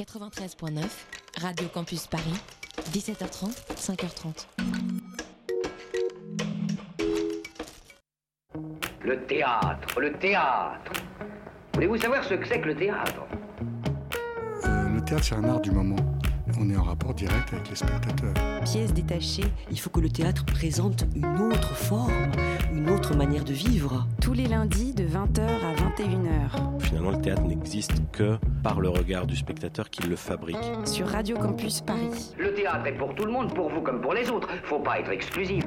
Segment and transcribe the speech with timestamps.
[0.00, 0.82] 93.9,
[1.42, 2.32] Radio Campus Paris,
[2.90, 4.46] 17h30, 5h30.
[9.02, 10.92] Le théâtre, le théâtre.
[11.74, 13.26] Voulez-vous savoir ce que c'est que le théâtre?
[14.64, 16.19] Euh, le théâtre, c'est un art du moment.
[16.62, 18.34] On est en rapport direct avec les spectateurs.
[18.64, 22.30] pièce détachée, il faut que le théâtre présente une autre forme,
[22.70, 24.06] une autre manière de vivre.
[24.20, 29.26] Tous les lundis de 20h à 21h Finalement, le théâtre n'existe que par le regard
[29.26, 30.58] du spectateur qui le fabrique.
[30.84, 32.34] sur Radio Campus Paris.
[32.38, 34.50] Le théâtre est pour tout le monde, pour vous comme pour les autres.
[34.64, 35.64] Faut pas être exclusif.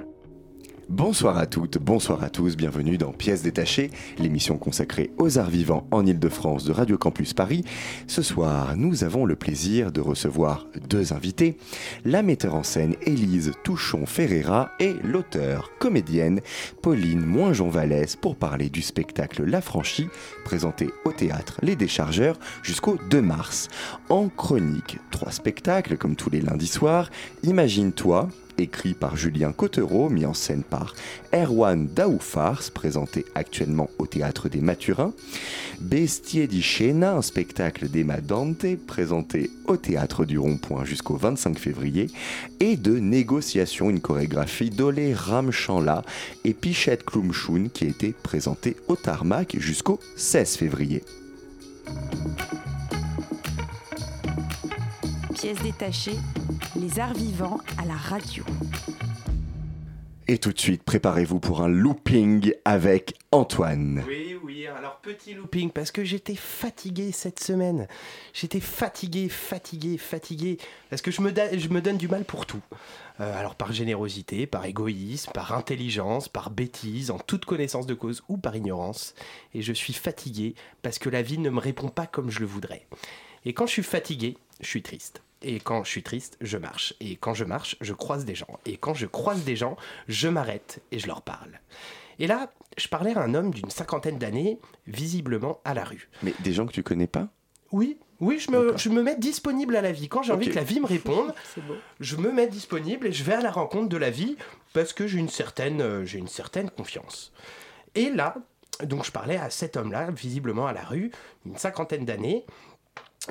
[0.95, 3.89] Bonsoir à toutes, bonsoir à tous, bienvenue dans Pièces détachées,
[4.19, 7.65] l'émission consacrée aux arts vivants en Ile-de-France de Radio Campus Paris.
[8.05, 11.57] Ce soir, nous avons le plaisir de recevoir deux invités,
[12.05, 16.41] la metteur en scène Élise Touchon-Ferreira et l'auteur, comédienne
[16.83, 20.09] Pauline Moinjon-Vallès pour parler du spectacle La Franchie,
[20.45, 23.67] présenté au théâtre Les Déchargeurs jusqu'au 2 mars.
[24.09, 27.09] En chronique, trois spectacles comme tous les lundis soirs,
[27.41, 30.95] Imagine-toi, écrit par Julien Cottereau, mis en scène par
[31.33, 35.13] Erwan Daoufars, présenté actuellement au Théâtre des Mathurins,
[35.79, 36.63] Bestie di
[37.01, 42.07] un spectacle d'Emma Dante, présenté au Théâtre du Rond-Point jusqu'au 25 février,
[42.59, 46.03] et de Négociation, une chorégraphie d'Olé Ramchanla
[46.43, 51.03] et Pichette Klumschun, qui a été présentée au Tarmac jusqu'au 16 février.
[55.43, 56.15] Pièce détachée,
[56.77, 58.45] les arts vivants à la radio.
[60.29, 64.05] Et tout de suite, préparez-vous pour un looping avec Antoine.
[64.07, 67.89] Oui, oui, alors petit looping, parce que j'étais fatigué cette semaine.
[68.33, 70.59] J'étais fatigué, fatigué, fatigué,
[70.89, 72.61] parce que je me, da- je me donne du mal pour tout.
[73.19, 78.23] Euh, alors par générosité, par égoïsme, par intelligence, par bêtise, en toute connaissance de cause
[78.29, 79.13] ou par ignorance.
[79.53, 82.45] Et je suis fatigué parce que la vie ne me répond pas comme je le
[82.45, 82.87] voudrais.
[83.43, 85.21] Et quand je suis fatigué, je suis triste.
[85.43, 86.93] Et quand je suis triste, je marche.
[86.99, 88.59] Et quand je marche, je croise des gens.
[88.65, 89.75] Et quand je croise des gens,
[90.07, 91.59] je m'arrête et je leur parle.
[92.19, 96.09] Et là, je parlais à un homme d'une cinquantaine d'années, visiblement à la rue.
[96.21, 97.27] Mais des gens que tu connais pas?
[97.71, 100.07] Oui, oui, je me, je me mets disponible à la vie.
[100.07, 101.33] Quand j'ai envie que la vie me réponde,
[101.99, 104.37] je me mets disponible et je vais à la rencontre de la vie
[104.73, 107.33] parce que j'ai une certaine, euh, j'ai une certaine confiance.
[107.95, 108.35] Et là,
[108.81, 111.11] donc je parlais à cet homme-là, visiblement à la rue,
[111.45, 112.45] une cinquantaine d'années.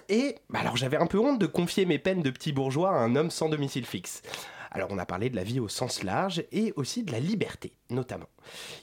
[0.08, 2.98] Et bah alors j'avais un peu honte de confier mes peines de petit bourgeois à
[2.98, 4.22] un homme sans domicile fixe.
[4.70, 7.72] Alors on a parlé de la vie au sens large et aussi de la liberté,
[7.90, 8.28] notamment.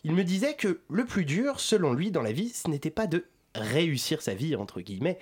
[0.03, 3.07] Il me disait que le plus dur, selon lui, dans la vie, ce n'était pas
[3.07, 3.25] de
[3.55, 5.17] réussir sa vie, entre guillemets,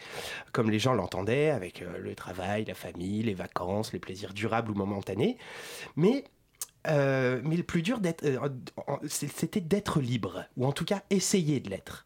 [0.52, 4.72] comme les gens l'entendaient, avec euh, le travail, la famille, les vacances, les plaisirs durables
[4.72, 5.38] ou momentanés,
[5.96, 6.26] mais,
[6.88, 8.50] euh, mais le plus dur, euh,
[9.08, 12.06] c'était d'être libre, ou en tout cas essayer de l'être.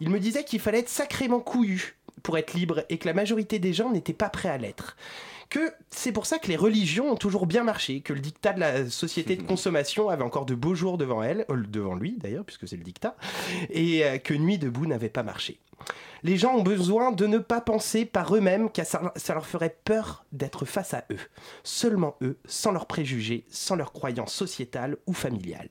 [0.00, 3.58] Il me disait qu'il fallait être sacrément couillu pour être libre et que la majorité
[3.58, 4.96] des gens n'étaient pas prêts à l'être.
[5.48, 8.60] Que c'est pour ça que les religions ont toujours bien marché, que le dictat de
[8.60, 12.44] la société de consommation avait encore de beaux jours devant elle, euh, devant lui d'ailleurs,
[12.44, 13.16] puisque c'est le dictat,
[13.68, 15.58] et euh, que Nuit debout n'avait pas marché.
[16.24, 20.24] Les gens ont besoin de ne pas penser par eux-mêmes car ça, leur ferait peur
[20.30, 21.18] d'être face à eux.
[21.64, 25.68] Seulement eux, sans leurs préjugés, sans leurs croyances sociétales ou familiales.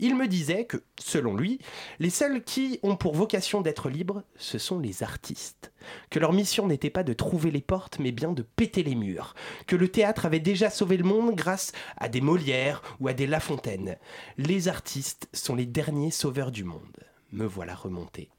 [0.00, 1.60] Il me disait que, selon lui,
[2.00, 5.72] les seuls qui ont pour vocation d'être libres, ce sont les artistes.
[6.10, 9.34] Que leur mission n'était pas de trouver les portes, mais bien de péter les murs.
[9.68, 13.28] Que le théâtre avait déjà sauvé le monde grâce à des Molières ou à des
[13.28, 13.96] La Fontaine.
[14.36, 17.05] Les artistes sont les derniers sauveurs du monde.
[17.36, 18.30] Me voilà remonté.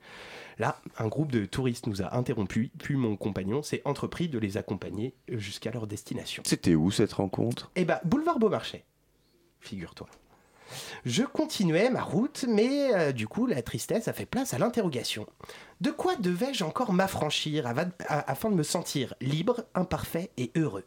[0.58, 4.58] Là, un groupe de touristes nous a interrompus, puis mon compagnon s'est entrepris de les
[4.58, 6.42] accompagner jusqu'à leur destination.
[6.48, 7.72] C'était où cette rencontre?
[7.76, 8.86] Eh ben, boulevard Beaumarchais,
[9.60, 10.08] figure-toi.
[11.06, 15.28] Je continuais ma route, mais euh, du coup, la tristesse a fait place à l'interrogation.
[15.80, 17.72] De quoi devais-je encore m'affranchir
[18.10, 20.86] afin de me sentir libre, imparfait et heureux?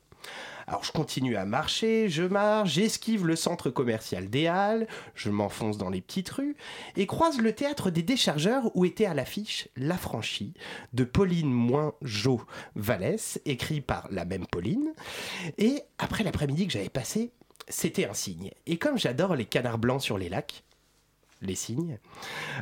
[0.70, 4.86] Alors je continue à marcher, je marche, j'esquive le centre commercial des Halles,
[5.16, 6.54] je m'enfonce dans les petites rues
[6.96, 10.54] et croise le théâtre des déchargeurs où était à l'affiche L'affranchie
[10.92, 12.42] de Pauline Moins-Jo
[12.76, 14.92] Vallès, écrit par la même Pauline.
[15.58, 17.32] Et après l'après-midi que j'avais passé,
[17.68, 18.52] c'était un signe.
[18.66, 20.62] Et comme j'adore les canards blancs sur les lacs,
[21.42, 21.98] les signes,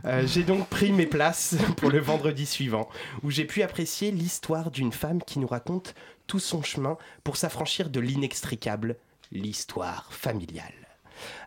[0.07, 2.89] euh, j'ai donc pris mes places pour le vendredi suivant,
[3.23, 5.95] où j'ai pu apprécier l'histoire d'une femme qui nous raconte
[6.29, 8.97] tout son chemin pour s'affranchir de l'inextricable,
[9.33, 10.73] l'histoire familiale.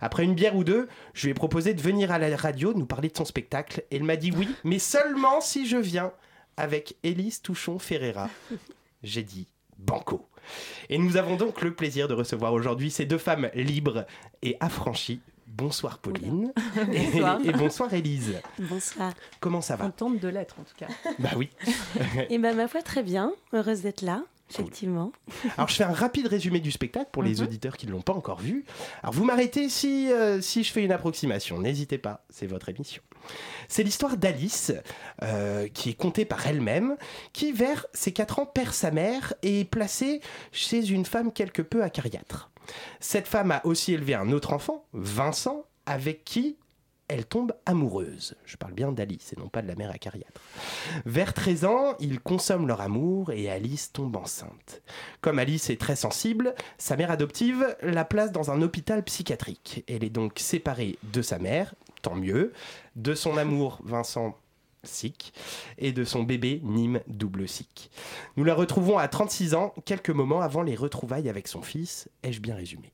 [0.02, 2.86] Après une bière ou deux, je lui ai proposé de venir à la radio nous
[2.86, 3.86] parler de son spectacle.
[3.90, 6.12] Et elle m'a dit oui, mais seulement si je viens
[6.58, 8.30] avec Élise Touchon Ferreira.
[9.04, 9.48] J'ai dit
[9.78, 10.28] banco.
[10.90, 14.06] Et nous avons donc le plaisir de recevoir aujourd'hui ces deux femmes libres
[14.42, 15.22] et affranchies.
[15.48, 16.52] Bonsoir Pauline
[16.94, 17.40] et, Bonsoir.
[17.46, 18.42] et bonsoir Élise.
[18.60, 19.14] Bonsoir.
[19.40, 19.86] Comment ça va?
[19.86, 20.88] Contente de l'être en tout cas.
[21.20, 21.50] Bah oui.
[22.30, 24.24] Et ben ma foi très bien, heureuse d'être là.
[24.60, 25.12] Effectivement.
[25.58, 27.44] Alors, je fais un rapide résumé du spectacle pour les Mhm.
[27.44, 28.66] auditeurs qui ne l'ont pas encore vu.
[29.04, 31.60] Alors, vous m'arrêtez si, euh, si je fais une approximation.
[31.60, 33.02] N'hésitez pas, c'est votre émission.
[33.68, 34.72] C'est l'histoire d'Alice,
[35.24, 36.98] euh, qui est contée par elle-même,
[37.34, 40.22] qui, vers ses 4 ans, perd sa mère et est placée
[40.52, 42.50] chez une femme quelque peu acariâtre.
[43.00, 46.58] Cette femme a aussi élevé un autre enfant, Vincent, avec qui
[47.12, 48.36] elle tombe amoureuse.
[48.46, 50.40] Je parle bien d'Alice et non pas de la mère acariâtre.
[51.06, 54.82] Vers 13 ans, ils consomment leur amour et Alice tombe enceinte.
[55.20, 59.84] Comme Alice est très sensible, sa mère adoptive la place dans un hôpital psychiatrique.
[59.90, 62.54] Elle est donc séparée de sa mère, tant mieux,
[62.96, 64.38] de son amour Vincent
[64.84, 65.34] sick
[65.78, 67.92] et de son bébé Nîmes double sick.
[68.38, 72.10] Nous la retrouvons à 36 ans, quelques moments avant les retrouvailles avec son fils.
[72.24, 72.94] Ai-je bien résumé?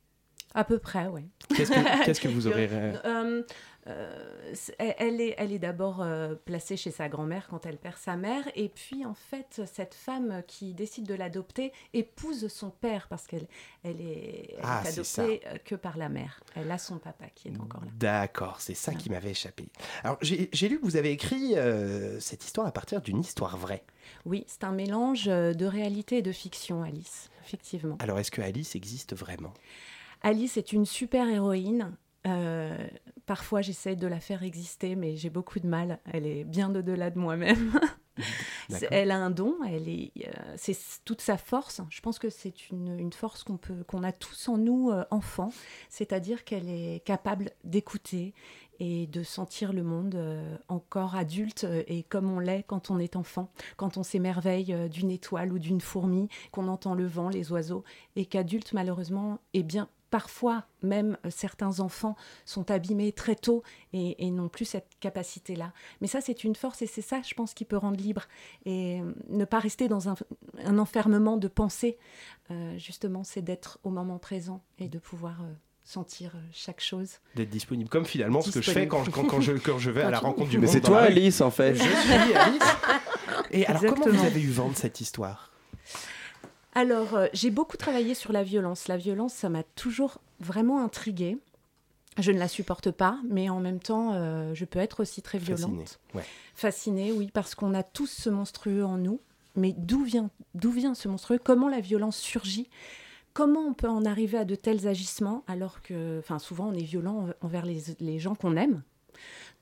[0.57, 1.29] À peu près, oui.
[1.55, 2.67] Qu'est-ce que, qu'est-ce que vous aurez...
[3.05, 3.43] euh,
[3.89, 8.17] Euh, elle est, elle est d'abord euh, placée chez sa grand-mère quand elle perd sa
[8.17, 13.27] mère, et puis en fait, cette femme qui décide de l'adopter épouse son père parce
[13.27, 13.47] qu'elle
[13.83, 16.41] elle est, elle Ah, est adoptée que par la mère.
[16.55, 17.91] Elle a son papa qui est encore là.
[17.95, 19.69] D'accord, c'est ça qui m'avait échappé.
[20.03, 21.55] Alors, j'ai, j'ai lu que vous avez écrit
[22.19, 23.83] cette histoire à partir d'une histoire vraie.
[24.25, 27.95] Oui, c'est un mélange de réalité et de fiction, Alice, effectivement.
[27.99, 29.53] Alors, est-ce que Alice existe vraiment?
[30.21, 31.95] Alice est une super héroïne.
[32.25, 32.87] Euh,
[33.25, 35.99] parfois, j'essaie de la faire exister, mais j'ai beaucoup de mal.
[36.11, 37.79] Elle est bien au-delà de moi-même.
[38.91, 41.81] Elle a un don, elle est, euh, c'est toute sa force.
[41.89, 45.05] Je pense que c'est une, une force qu'on peut, qu'on a tous en nous, euh,
[45.11, 45.51] enfants.
[45.89, 48.33] C'est-à-dire qu'elle est capable d'écouter
[48.79, 53.15] et de sentir le monde euh, encore adulte et comme on l'est quand on est
[53.15, 57.83] enfant, quand on s'émerveille d'une étoile ou d'une fourmi, qu'on entend le vent, les oiseaux,
[58.15, 62.15] et qu'adulte malheureusement, eh bien parfois même euh, certains enfants
[62.45, 63.63] sont abîmés très tôt
[63.93, 65.73] et, et n'ont plus cette capacité-là.
[66.01, 68.23] Mais ça, c'est une force et c'est ça, je pense, qui peut rendre libre
[68.65, 70.15] et euh, ne pas rester dans un,
[70.63, 71.97] un enfermement de pensée.
[72.51, 75.51] Euh, justement, c'est d'être au moment présent et de pouvoir euh,
[75.83, 77.19] sentir chaque chose.
[77.35, 80.01] D'être disponible, comme finalement ce que je fais quand, quand, quand je, quand je vais
[80.03, 80.73] à la rencontre du Mais monde.
[80.73, 81.01] c'est dans toi.
[81.01, 81.75] Alice, en fait.
[81.75, 82.61] Je suis Alice.
[83.51, 85.51] Et alors, comment vous avez eu vent de cette histoire?
[86.77, 88.87] Alors, euh, j'ai beaucoup travaillé sur la violence.
[88.87, 91.39] La violence, ça m'a toujours vraiment intriguée.
[92.19, 95.39] Je ne la supporte pas, mais en même temps, euh, je peux être aussi très
[95.39, 95.59] violente.
[95.59, 95.85] Fasciné.
[96.13, 96.23] Ouais.
[96.53, 99.19] Fascinée, oui, parce qu'on a tous ce monstrueux en nous.
[99.55, 101.39] Mais d'où vient, d'où vient ce monstrueux?
[101.43, 102.69] Comment la violence surgit?
[103.33, 106.83] Comment on peut en arriver à de tels agissements alors que, enfin, souvent on est
[106.83, 108.83] violent envers les, les gens qu'on aime?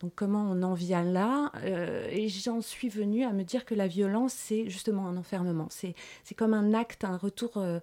[0.01, 3.75] Donc comment on en vient là Euh, Et j'en suis venue à me dire que
[3.75, 5.67] la violence, c'est justement un enfermement.
[5.69, 5.95] C'est
[6.35, 7.79] comme un acte, un retour euh,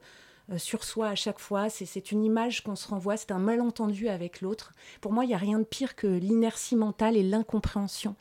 [0.50, 1.69] euh, sur soi à chaque fois.
[1.70, 4.72] C'est- une image qu'on se renvoie, c'est un malentendu avec l'autre.
[5.00, 8.16] Pour moi, il n'y a rien de pire que l'inertie mentale et l'incompréhension.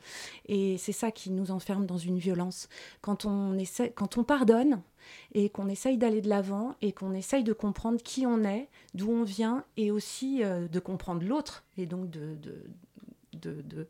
[0.46, 2.68] Et c'est ça qui nous enferme dans une violence.
[3.00, 4.80] Quand on, essaie, quand on pardonne
[5.34, 9.10] et qu'on essaye d'aller de l'avant et qu'on essaye de comprendre qui on est, d'où
[9.10, 12.36] on vient et aussi de comprendre l'autre et donc de,
[13.42, 13.86] de, de-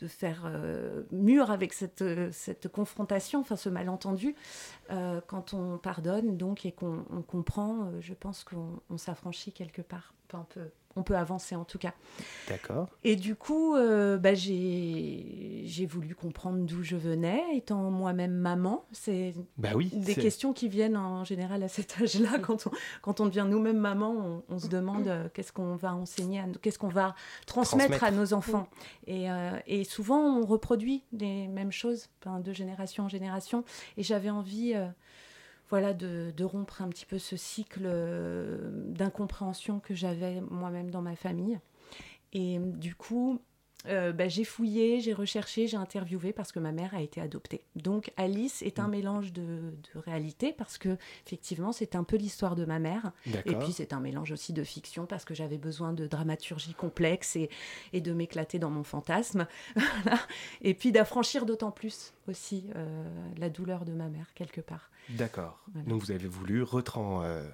[0.00, 4.36] de faire euh, mûr avec cette, cette confrontation, enfin ce malentendu,
[4.92, 9.50] euh, quand on pardonne donc et qu'on on comprend, euh, je pense qu'on on s'affranchit
[9.50, 10.14] quelque part.
[10.34, 11.92] On, peut, on peut avancer en tout cas.
[12.48, 12.88] D'accord.
[13.04, 18.84] Et du coup, euh, bah, j'ai voulu comprendre d'où je venais, étant moi-même maman.
[18.92, 19.90] C'est Bah oui.
[19.94, 22.38] des questions qui viennent en général à cet âge-là.
[22.42, 22.70] Quand on,
[23.02, 26.78] quand on devient nous-mêmes maman, on, on se demande euh, qu'est-ce qu'on va enseigner, qu'est-ce
[26.78, 27.14] qu'on va
[27.46, 28.04] transmettre, Transmettre.
[28.04, 28.68] à nos enfants.
[29.06, 33.64] Et, euh, et souvent, on reproduit les mêmes choses de génération en génération.
[33.96, 34.74] Et j'avais envie
[35.70, 41.02] voilà, de, de rompre un petit peu ce cycle euh, d'incompréhension que j'avais moi-même dans
[41.02, 41.58] ma famille.
[42.32, 43.40] Et du coup,
[43.86, 47.62] euh, bah, j'ai fouillé, j'ai recherché, j'ai interviewé parce que ma mère a été adoptée.
[47.76, 49.42] Donc Alice est un mélange de,
[49.94, 53.12] de réalité parce que effectivement c'est un peu l'histoire de ma mère.
[53.46, 57.36] Et puis c'est un mélange aussi de fiction parce que j'avais besoin de dramaturgie complexe
[57.36, 57.50] et,
[57.92, 59.46] et de m'éclater dans mon fantasme.
[60.62, 64.90] Et puis d'affranchir d'autant plus aussi euh, la douleur de ma mère quelque part.
[65.10, 65.60] D'accord.
[65.72, 65.88] Voilà.
[65.88, 67.48] Donc vous avez voulu retran, euh,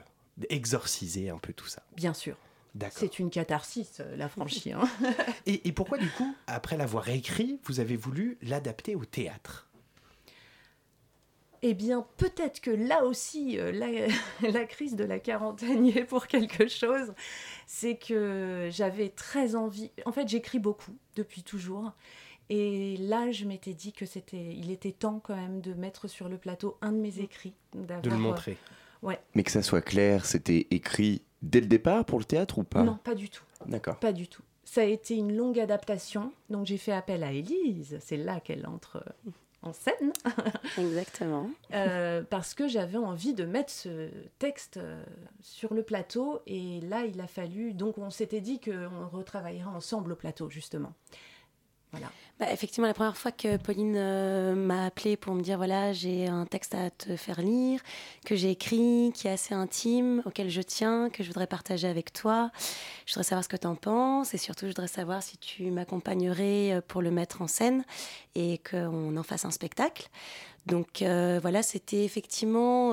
[0.48, 1.82] exorciser un peu tout ça.
[1.96, 2.36] Bien sûr.
[2.90, 4.82] C'est une catharsis, euh, l'affranchir.
[5.46, 9.68] Et, et pourquoi du coup, après l'avoir écrit, vous avez voulu l'adapter au théâtre?
[11.62, 13.88] Eh bien, peut-être que là aussi, euh, la,
[14.50, 17.14] la crise de la quarantaine y est pour quelque chose.
[17.66, 19.90] C'est que j'avais très envie.
[20.04, 21.92] En fait, j'écris beaucoup depuis toujours.
[22.50, 26.28] Et là, je m'étais dit que c'était, il était temps quand même de mettre sur
[26.28, 28.58] le plateau un de mes écrits, De le euh, montrer.
[29.04, 29.20] Ouais.
[29.34, 32.82] Mais que ça soit clair, c'était écrit dès le départ pour le théâtre ou pas
[32.82, 33.44] Non, pas du tout.
[33.66, 33.98] D'accord.
[34.00, 34.42] Pas du tout.
[34.64, 37.98] Ça a été une longue adaptation, donc j'ai fait appel à Élise.
[38.00, 39.30] C'est là qu'elle entre euh,
[39.62, 40.12] en scène.
[40.78, 41.50] Exactement.
[41.74, 44.08] Euh, parce que j'avais envie de mettre ce
[44.38, 45.04] texte euh,
[45.42, 46.40] sur le plateau.
[46.46, 47.74] Et là, il a fallu.
[47.74, 50.94] Donc, on s'était dit qu'on retravaillerait ensemble au plateau, justement.
[51.92, 52.10] Voilà.
[52.40, 56.26] Bah, effectivement, la première fois que Pauline euh, m'a appelé pour me dire voilà, j'ai
[56.26, 57.80] un texte à te faire lire,
[58.26, 62.12] que j'ai écrit, qui est assez intime, auquel je tiens, que je voudrais partager avec
[62.12, 62.50] toi.
[63.06, 65.70] Je voudrais savoir ce que tu en penses et surtout, je voudrais savoir si tu
[65.70, 67.84] m'accompagnerais euh, pour le mettre en scène
[68.34, 70.08] et qu'on en fasse un spectacle.
[70.66, 72.92] Donc euh, voilà, c'était effectivement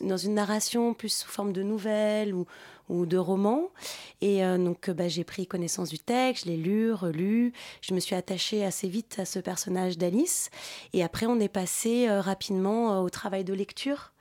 [0.00, 2.46] dans une narration plus sous forme de nouvelles ou,
[2.88, 3.68] ou de romans.
[4.22, 7.52] Et donc, bah, j'ai pris connaissance du texte, je l'ai lu, relu.
[7.82, 10.50] Je me suis attachée vite à ce personnage d'Alice.
[10.92, 14.12] Et après, on est passé euh, rapidement euh, au travail de lecture.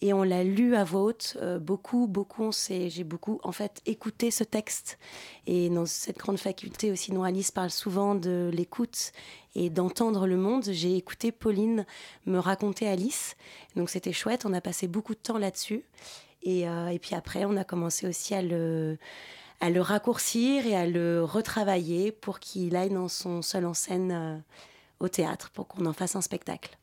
[0.00, 2.50] Et on l'a lu à voix haute, beaucoup, beaucoup.
[2.52, 4.98] J'ai beaucoup, en fait, écouté ce texte.
[5.46, 9.12] Et dans cette grande faculté aussi dont Alice parle souvent de l'écoute
[9.54, 11.86] et d'entendre le monde, j'ai écouté Pauline
[12.26, 13.34] me raconter Alice.
[13.76, 15.84] Donc c'était chouette, on a passé beaucoup de temps là-dessus.
[16.46, 18.98] Euh, et, puis après, on a commencé aussi à le,
[19.60, 24.12] à le raccourcir et à le retravailler pour qu'il aille dans son seul en scène
[24.12, 24.38] euh,
[25.00, 26.76] au théâtre, pour qu'on en fasse un spectacle.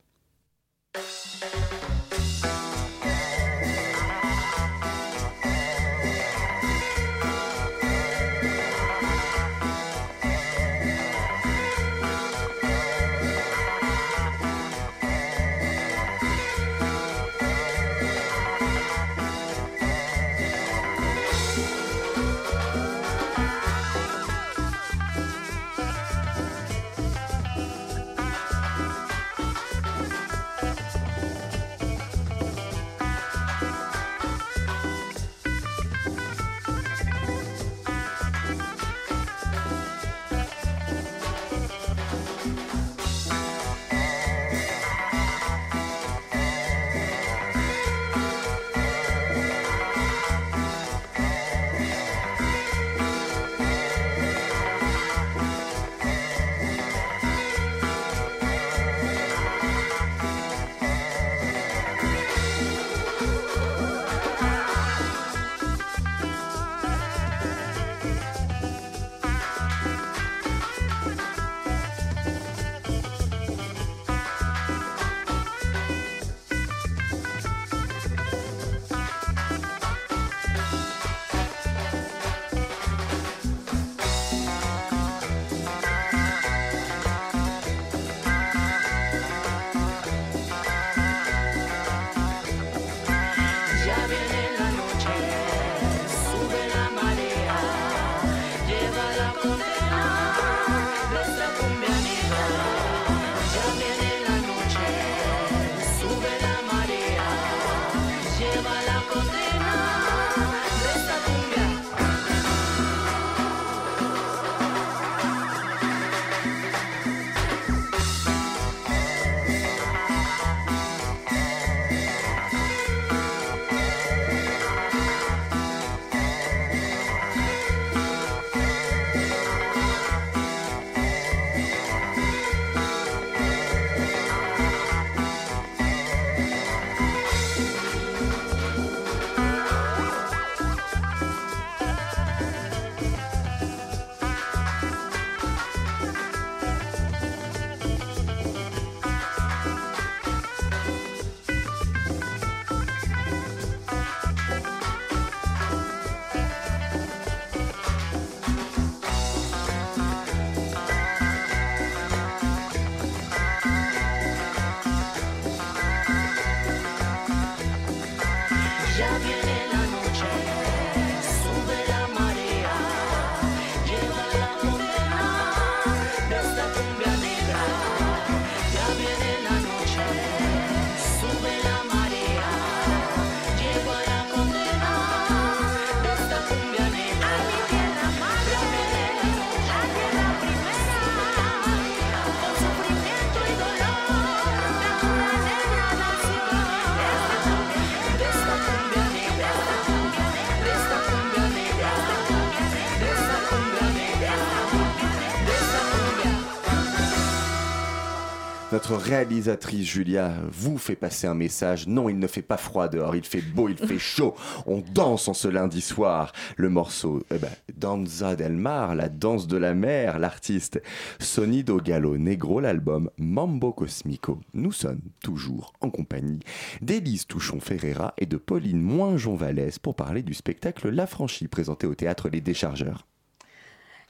[208.82, 211.86] Notre réalisatrice Julia vous fait passer un message.
[211.86, 214.34] Non, il ne fait pas froid dehors, il fait beau, il fait chaud.
[214.66, 216.34] On danse en ce lundi soir.
[216.58, 220.82] Le morceau, eh ben, Danza del Mar, la danse de la mer, l'artiste
[221.20, 224.40] Sonido Gallo Negro, l'album Mambo Cosmico.
[224.56, 226.40] Nous sommes toujours en compagnie
[226.82, 232.30] d'Élise Touchon-Ferreira et de Pauline Moinjon-Vallès pour parler du spectacle La Franchie présenté au théâtre
[232.30, 233.06] Les Déchargeurs.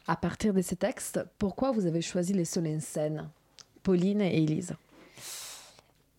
[0.08, 3.30] À partir de ces textes, pourquoi vous avez choisi les seuls en scène
[3.84, 4.76] Pauline et Élise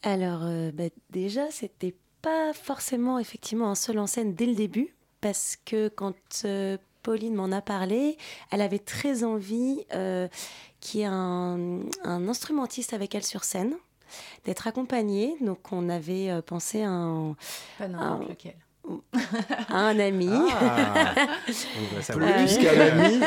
[0.03, 4.95] Alors, euh, bah, déjà, c'était pas forcément effectivement un seul en scène dès le début,
[5.21, 6.15] parce que quand
[6.45, 8.17] euh, Pauline m'en a parlé,
[8.51, 10.29] elle avait très envie euh,
[10.81, 13.75] qu'il y ait un, un, instrumentiste avec elle sur scène,
[14.45, 15.37] d'être accompagnée.
[15.41, 17.37] Donc, on avait euh, pensé à un.
[17.79, 18.57] Pas n'importe lequel.
[19.69, 20.31] Un ami.
[20.61, 21.15] Ah,
[21.47, 23.21] Plus qu'un ami.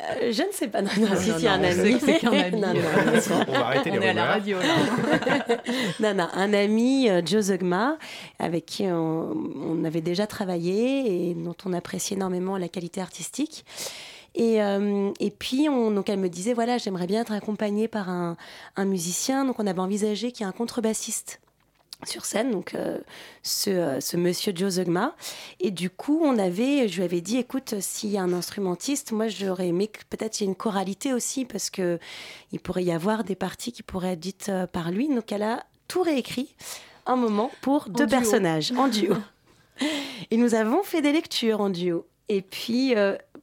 [0.00, 1.96] Euh, je ne sais pas, non, non, Non, si, non, si, un ami.
[2.00, 2.60] c'est qu'un ami.
[2.60, 3.44] Non, non, non.
[3.48, 5.56] On va arrêter les On est à la radio là.
[6.00, 7.98] non, non, un ami, euh, Joe Zogma,
[8.38, 13.64] avec qui on, on avait déjà travaillé et dont on appréciait énormément la qualité artistique.
[14.34, 18.08] Et, euh, et puis, on, donc elle me disait, voilà, j'aimerais bien être accompagnée par
[18.08, 18.36] un,
[18.76, 19.44] un musicien.
[19.44, 21.40] Donc, on avait envisagé qu'il y ait un contrebassiste
[22.04, 22.98] sur scène, donc euh,
[23.42, 25.14] ce, euh, ce monsieur Joe Zogma.
[25.60, 29.12] Et du coup, on avait, je lui avais dit, écoute, s'il y a un instrumentiste,
[29.12, 31.98] moi j'aurais aimé que peut-être il y ait une choralité aussi, parce que
[32.52, 35.08] il pourrait y avoir des parties qui pourraient être dites euh, par lui.
[35.08, 36.54] Donc elle a tout réécrit
[37.06, 38.18] un moment pour deux duo.
[38.18, 39.14] personnages en duo.
[40.30, 42.06] Et nous avons fait des lectures en duo.
[42.28, 42.94] Et puis,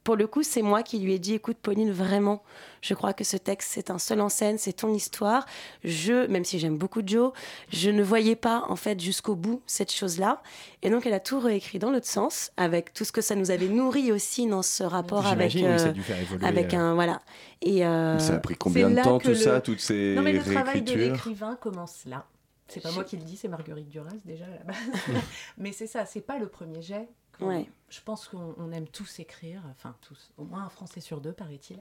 [0.04, 2.42] pour le coup, c'est moi qui lui ai dit, écoute, Pauline, vraiment,
[2.80, 5.44] je crois que ce texte, c'est un seul en scène, c'est ton histoire.
[5.84, 7.32] Je, même si j'aime beaucoup Joe,
[7.70, 10.42] je ne voyais pas, en fait, jusqu'au bout cette chose-là.
[10.82, 13.50] Et donc, elle a tout réécrit dans l'autre sens, avec tout ce que ça nous
[13.50, 16.46] avait nourri aussi dans ce rapport avec, J'imagine, oui, ça a euh, dû faire évoluer.
[16.46, 17.20] avec euh, un, voilà.
[17.60, 20.32] Et, euh, Ça a pris combien de temps tout le- ça, toutes ces Non mais
[20.32, 22.26] le travail de l'écrivain commence là.
[22.68, 24.76] C'est pas moi qui le dis, c'est Marguerite Duras déjà à la base.
[25.58, 27.08] mais c'est ça, c'est pas le premier jet.
[27.46, 27.68] Ouais.
[27.88, 31.32] Je pense qu'on on aime tous écrire, enfin tous, au moins un Français sur deux
[31.32, 31.78] paraît-il.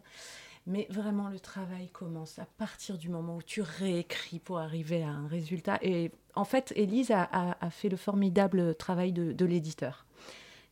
[0.67, 5.09] Mais vraiment le travail commence à partir du moment où tu réécris pour arriver à
[5.09, 5.79] un résultat.
[5.81, 10.05] Et en fait, Élise a, a- a fait le formidable travail de, de l'éditeur.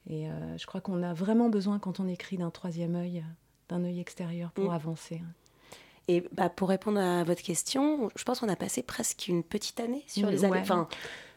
[0.10, 3.24] Et euh, je crois qu'on a vraiment besoin quand on écrit d'un troisième œil,
[3.70, 4.76] d'un œil extérieur pour Mm.
[4.76, 5.22] avancer.
[6.10, 9.80] Et bah, pour répondre à votre question, je pense qu'on a passé presque une petite
[9.82, 10.54] année sur les années.
[10.54, 10.62] Ouais.
[10.62, 10.88] Enfin,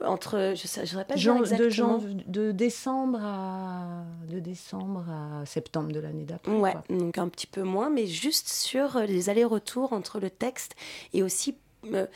[0.04, 2.00] entre, je ne saurais pas dire Jan- exactement.
[2.26, 6.52] de, décembre à de décembre à septembre de l'année d'après.
[6.52, 6.84] Ouais, quoi.
[6.88, 10.76] donc un petit peu moins, mais juste sur euh, les allers-retours entre le texte
[11.12, 11.56] et aussi.
[11.92, 12.06] euh,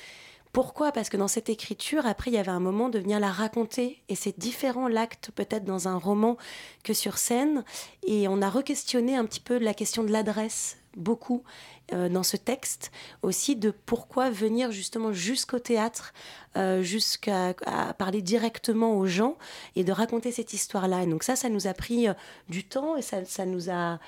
[0.53, 0.93] pourquoi?
[0.93, 4.01] Parce que dans cette écriture, après, il y avait un moment de venir la raconter,
[4.09, 6.37] et c'est différent l'acte peut-être dans un roman
[6.85, 7.65] que sur scène,
[8.07, 11.43] et on a re-questionné un petit peu la question de l'adresse, beaucoup,
[11.93, 16.15] euh, dans ce texte, aussi de pourquoi venir justement jusqu'au théâtre,
[16.57, 17.53] euh, jusqu'à
[17.99, 19.37] parler directement aux gens,
[19.77, 21.03] et de raconter cette histoire-là.
[21.03, 22.15] Et donc ça, ça nous a pris euh,
[22.49, 23.99] du temps, et ça, ça nous a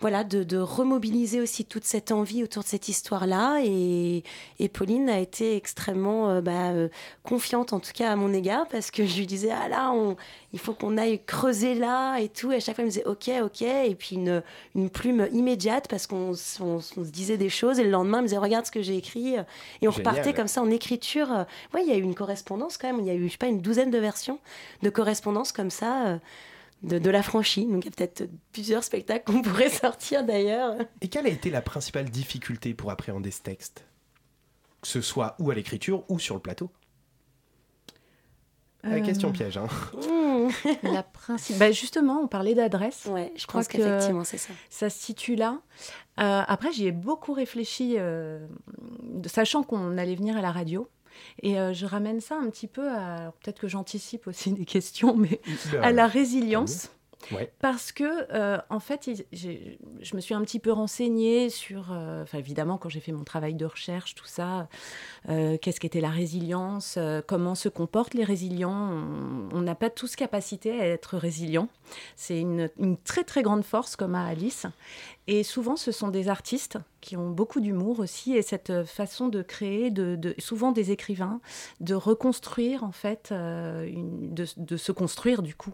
[0.00, 3.60] voilà, de, remobiliser aussi toute cette envie autour de cette histoire-là.
[3.64, 4.24] Et,
[4.58, 6.72] et Pauline a été extrêmement bah,
[7.22, 9.94] confiante, en tout cas à mon égard, parce que je lui disais, ah là,
[10.52, 12.50] il faut qu'on aille creuser là et tout.
[12.50, 13.62] Et à chaque fois, elle me disait, ok, ok.
[13.62, 17.78] Et puis une, plume immédiate, parce qu'on se disait des choses.
[17.78, 19.34] Et le lendemain, elle me disait, regarde ce que j'ai écrit.
[19.36, 19.38] Et
[19.88, 20.08] on Génial.
[20.14, 21.28] repartait comme ça en écriture.
[21.74, 23.00] Ouais, il y a eu une correspondance quand même.
[23.00, 24.38] Il y a eu, je sais pas, une douzaine de versions
[24.82, 26.06] de correspondance comme ça.
[26.08, 26.18] euh,
[26.82, 27.64] de, de la franchie.
[27.64, 30.74] Donc il y a peut-être plusieurs spectacles qu'on pourrait sortir d'ailleurs.
[31.00, 33.84] Et quelle a été la principale difficulté pour appréhender ce texte?
[34.80, 36.70] Que ce soit ou à l'écriture ou sur le plateau?
[38.82, 39.68] La Euh, question piège, hein.
[40.82, 41.04] La
[41.58, 43.06] bah, justement, on parlait d'adresse.
[43.06, 44.52] Ouais, je crois pense que qu'effectivement, c'est ça.
[44.70, 45.60] Ça se situe là.
[46.20, 48.46] Euh, après, j'y ai beaucoup réfléchi, euh,
[49.26, 50.88] sachant qu'on allait venir à la radio.
[51.42, 53.32] Et euh, je ramène ça un petit peu à.
[53.42, 55.40] Peut-être que j'anticipe aussi des questions, mais
[55.72, 56.90] Ben, à la résilience.
[57.60, 62.78] Parce que, euh, en fait, je me suis un petit peu renseignée sur, euh, évidemment,
[62.78, 64.68] quand j'ai fait mon travail de recherche, tout ça,
[65.28, 68.90] euh, qu'est-ce qu'était la résilience, comment se comportent les résilients.
[69.52, 71.68] On- n'a pas tous capacité à être résilient.
[72.16, 72.68] C'est une,
[73.04, 74.66] très très grande force, comme à Alice.
[75.28, 79.40] Et souvent, ce sont des artistes qui ont beaucoup d'humour aussi, et cette façon de
[79.42, 81.40] créer, de, souvent des écrivains,
[81.80, 85.72] de reconstruire en fait, de se construire du coup.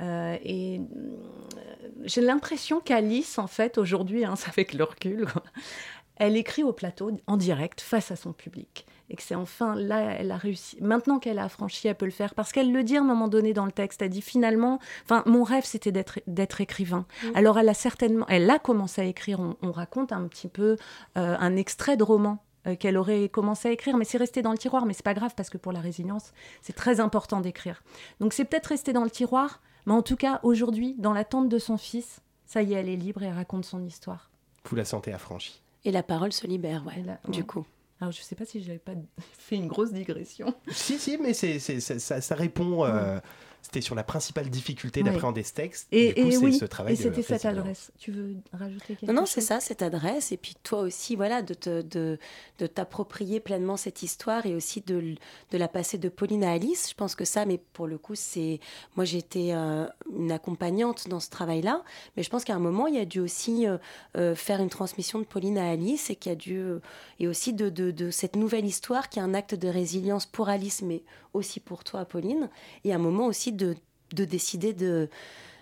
[0.00, 5.42] Euh, et euh, j'ai l'impression qu'Alice, en fait, aujourd'hui, hein, c'est avec le recul, quoi,
[6.16, 8.86] elle écrit au plateau en direct face à son public.
[9.10, 10.76] Et que c'est enfin là, elle a réussi.
[10.82, 12.34] Maintenant qu'elle a affranchi, elle peut le faire.
[12.34, 14.02] Parce qu'elle le dit à un moment donné dans le texte.
[14.02, 17.06] Elle dit finalement, enfin, mon rêve, c'était d'être, d'être écrivain.
[17.34, 19.40] Alors, elle a certainement, elle a commencé à écrire.
[19.40, 20.76] On, on raconte un petit peu
[21.16, 22.44] euh, un extrait de roman
[22.80, 24.84] qu'elle aurait commencé à écrire, mais c'est resté dans le tiroir.
[24.84, 27.82] Mais c'est pas grave parce que pour la résilience, c'est très important d'écrire.
[28.20, 31.58] Donc c'est peut-être resté dans le tiroir, mais en tout cas aujourd'hui, dans l'attente de
[31.58, 34.30] son fils, ça y est, elle est libre et elle raconte son histoire.
[34.64, 35.60] Vous la sentez affranchie.
[35.84, 37.46] Et la parole se libère, ouais, là, du ouais.
[37.46, 37.66] coup.
[38.00, 38.92] Alors je sais pas si j'avais pas
[39.38, 40.54] fait une grosse digression.
[40.70, 42.84] Si, si, mais c'est, c'est- ça, ça- ça répond.
[42.84, 43.18] euh,
[43.62, 45.10] C'était sur la principale difficulté Ouais.
[45.10, 45.88] d'appréhender ce texte.
[45.92, 47.90] Et, du coup, et c'est oui, ce travail et c'était cette adresse.
[47.98, 50.32] Tu veux rajouter quelque Non, non, chose c'est ça, cette adresse.
[50.32, 52.18] Et puis toi aussi, voilà, de, te- de,
[52.58, 55.16] de t'approprier pleinement cette histoire et aussi de,
[55.50, 56.88] de la passer de Pauline à Alice.
[56.88, 58.60] Je pense que ça, mais pour le coup, c'est.
[58.96, 61.82] Moi, j'étais euh, une accompagnante dans ce travail-là.
[62.16, 63.76] Mais je pense qu'à un moment, il y a dû aussi euh,
[64.16, 66.56] euh, faire une transmission de Pauline à Alice et qu'il y a dû.
[66.58, 66.80] euh,
[67.20, 70.48] et aussi de, de, de cette nouvelle histoire qui est un acte de résilience pour
[70.48, 71.02] Alice, mais
[71.34, 72.48] aussi pour toi, Pauline.
[72.84, 73.76] Et à un moment aussi de,
[74.14, 75.08] de décider de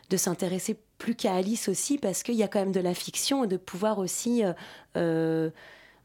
[0.09, 3.42] de s'intéresser plus qu'à Alice aussi, parce qu'il y a quand même de la fiction
[3.42, 4.53] et de pouvoir aussi euh,
[4.96, 5.51] euh,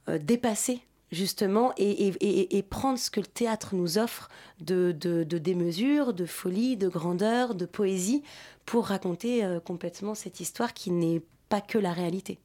[0.09, 4.27] euh, dépasser justement et, et- et- et prendre ce que le théâtre nous offre
[4.59, 8.23] de, de, de démesure, de folie, de grandeur, de poésie,
[8.65, 12.39] pour raconter euh, complètement cette histoire qui n'est pas que la réalité.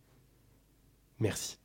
[1.21, 1.57] Merci.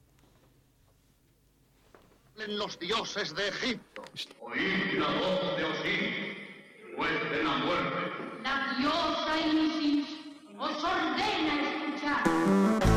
[2.47, 4.01] los dioses de Egipto.
[4.41, 6.20] Oíd la voz de Osiris,
[7.01, 7.79] la.
[8.43, 10.07] La diosa Isis
[10.59, 12.90] os ordena escuchar.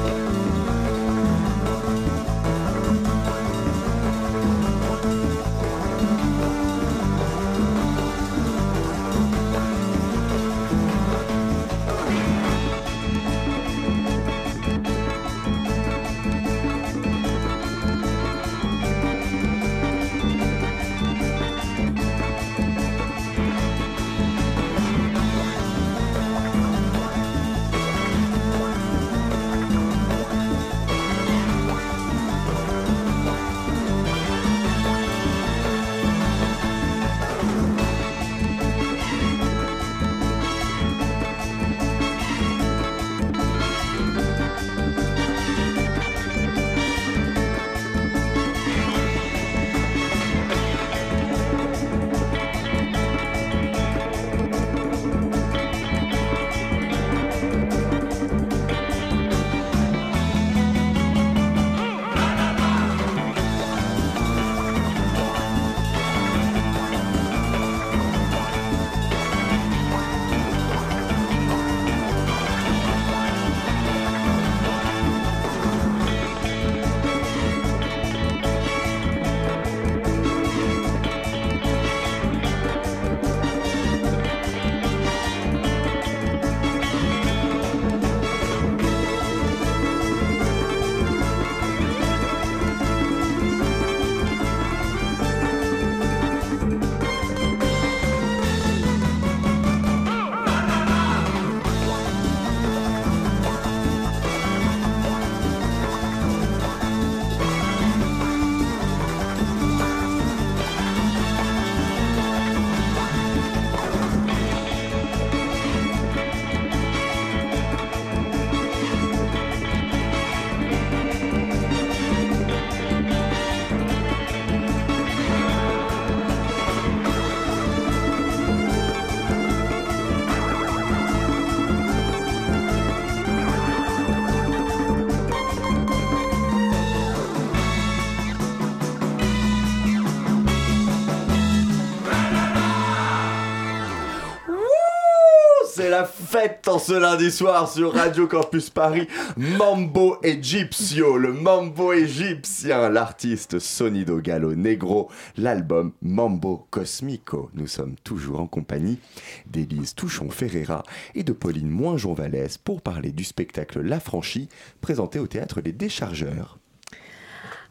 [146.34, 149.06] Fête en ce lundi soir sur Radio Campus Paris.
[149.36, 157.50] Mambo Egipcio, le mambo égyptien, l'artiste Sonido Gallo Negro, l'album Mambo Cosmico.
[157.54, 158.98] Nous sommes toujours en compagnie
[159.46, 160.82] d'Élise Touchon Ferreira
[161.14, 164.48] et de Pauline Moinjon-Vallès pour parler du spectacle La Franchie
[164.80, 166.58] présenté au théâtre Les Déchargeurs.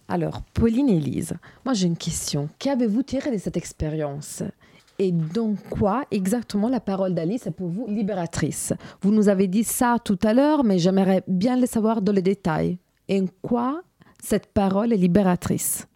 [0.08, 1.34] Alors, Pauline et Elise,
[1.66, 2.48] moi j'ai une question.
[2.60, 4.42] Qu'avez-vous tiré de cette expérience?
[5.00, 8.74] Et donc quoi exactement la parole d'Alice est pour vous libératrice?
[9.02, 12.22] Vous nous avez dit ça tout à l'heure, mais j'aimerais bien le savoir dans les
[12.22, 12.78] détails.
[13.08, 13.82] Et en quoi
[14.22, 15.88] cette parole est libératrice?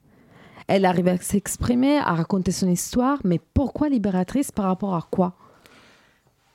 [0.68, 5.34] Elle arrive à s'exprimer, à raconter son histoire, mais pourquoi libératrice par rapport à quoi?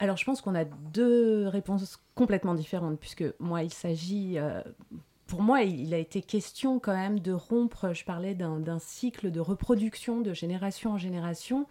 [0.01, 4.35] Alors, je pense qu'on a deux réponses complètement différentes, puisque moi, il s'agit.
[4.37, 4.61] euh,
[5.29, 9.41] pour moi, il a été question quand même de rompre, je parlais d'un cycle de
[9.41, 11.67] reproduction de génération en génération.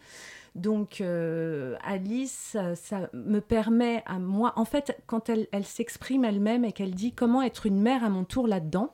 [0.56, 6.66] Donc, euh, Alice, ça, me permet à moi, en fait, quand elle, elle s'exprime elle-même
[6.66, 8.94] et qu'elle dit comment être une mère à mon tour là-dedans,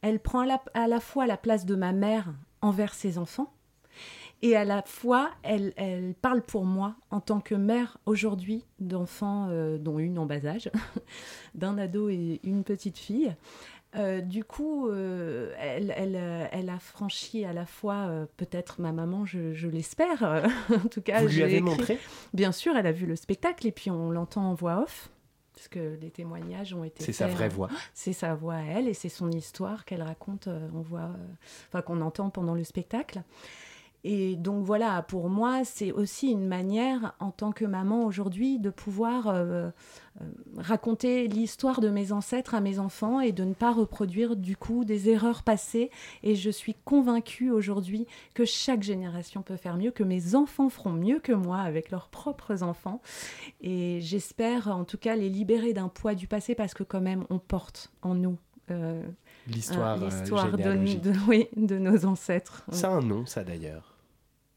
[0.00, 2.32] elle prend à la, à la fois la place de ma mère
[2.62, 3.52] envers ses enfants,
[4.42, 9.48] et à la fois, elle, elle parle pour moi en tant que mère aujourd'hui d'enfants,
[9.50, 10.70] euh, dont une en bas âge,
[11.54, 13.34] d'un ado et une petite fille.
[13.96, 18.80] Euh, du coup, euh, elle, elle, euh, elle a franchi à la fois, euh, peut-être
[18.80, 20.22] ma maman, je, je l'espère,
[20.70, 21.22] en tout cas.
[21.22, 21.98] Vous lui avez montré
[22.34, 25.10] Bien sûr, elle a vu le spectacle et puis on l'entend en voix off,
[25.56, 27.70] parce que les témoignages ont été C'est sa vraie voix.
[27.94, 31.26] C'est sa voix à elle et c'est son histoire qu'elle raconte voix, euh,
[31.68, 33.22] enfin qu'on entend pendant le spectacle.
[34.08, 38.70] Et donc voilà, pour moi, c'est aussi une manière, en tant que maman aujourd'hui, de
[38.70, 39.68] pouvoir euh,
[40.20, 40.24] euh,
[40.58, 44.84] raconter l'histoire de mes ancêtres à mes enfants et de ne pas reproduire du coup
[44.84, 45.90] des erreurs passées.
[46.22, 50.92] Et je suis convaincue aujourd'hui que chaque génération peut faire mieux, que mes enfants feront
[50.92, 53.02] mieux que moi avec leurs propres enfants.
[53.60, 57.24] Et j'espère en tout cas les libérer d'un poids du passé parce que quand même
[57.28, 58.38] on porte en nous.
[58.70, 59.02] euh,
[59.48, 61.00] L'histoire, euh, l'histoire de, généalogique.
[61.02, 62.64] de- oui, de nos ancêtres.
[62.70, 63.95] Ça a un nom, ça d'ailleurs.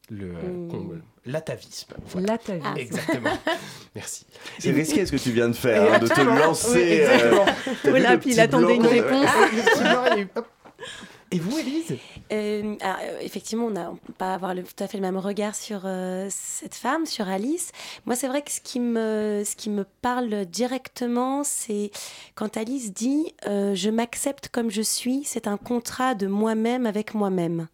[0.09, 0.67] Le euh, Mm.
[0.71, 0.89] qu'on-
[1.25, 1.93] l'atavisme.
[2.15, 2.65] L'atavisme.
[2.65, 2.79] Ah.
[2.79, 3.29] Exactement.
[3.95, 4.25] Merci.
[4.57, 6.71] C'est risqué ce que tu viens de faire, hein, de te lancer.
[6.73, 7.45] Oui, exactement.
[7.45, 9.27] euh, Voilà, puis il attendait une réponse.
[9.83, 10.35] Ah.
[11.31, 11.95] Et vous, Élise?
[12.31, 15.53] Euh, alors, euh, effectivement, on n'a pas avoir le, tout à fait le même regard
[15.53, 17.71] sur euh, cette femme, sur Alice.
[18.07, 21.91] Moi, c'est vrai que ce qui me, ce qui me parle directement, c'est
[22.33, 27.13] quand Alice dit euh, Je m'accepte comme je suis, c'est un contrat de moi-même avec
[27.13, 27.67] moi-même.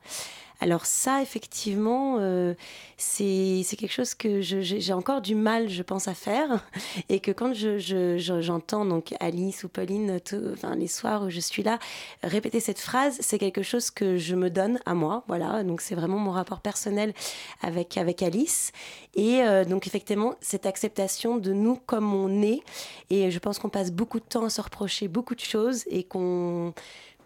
[0.61, 2.53] Alors ça, effectivement, euh,
[2.97, 6.65] c'est quelque chose que je- j'ai encore du mal, je pense, à faire.
[7.09, 11.23] Et que quand je- je- je- j'entends donc Alice ou Pauline, tout- enfin, les soirs
[11.23, 11.77] où je suis là,
[12.23, 15.23] répéter cette phrase, c'est quelque chose que je me donne à moi.
[15.27, 17.13] Voilà, donc c'est vraiment mon rapport personnel
[17.61, 18.71] avec, avec Alice.
[19.15, 22.61] Et euh, donc effectivement, cette acceptation de nous comme on est.
[23.09, 26.03] Et je pense qu'on passe beaucoup de temps à se reprocher beaucoup de choses et
[26.03, 26.73] qu'on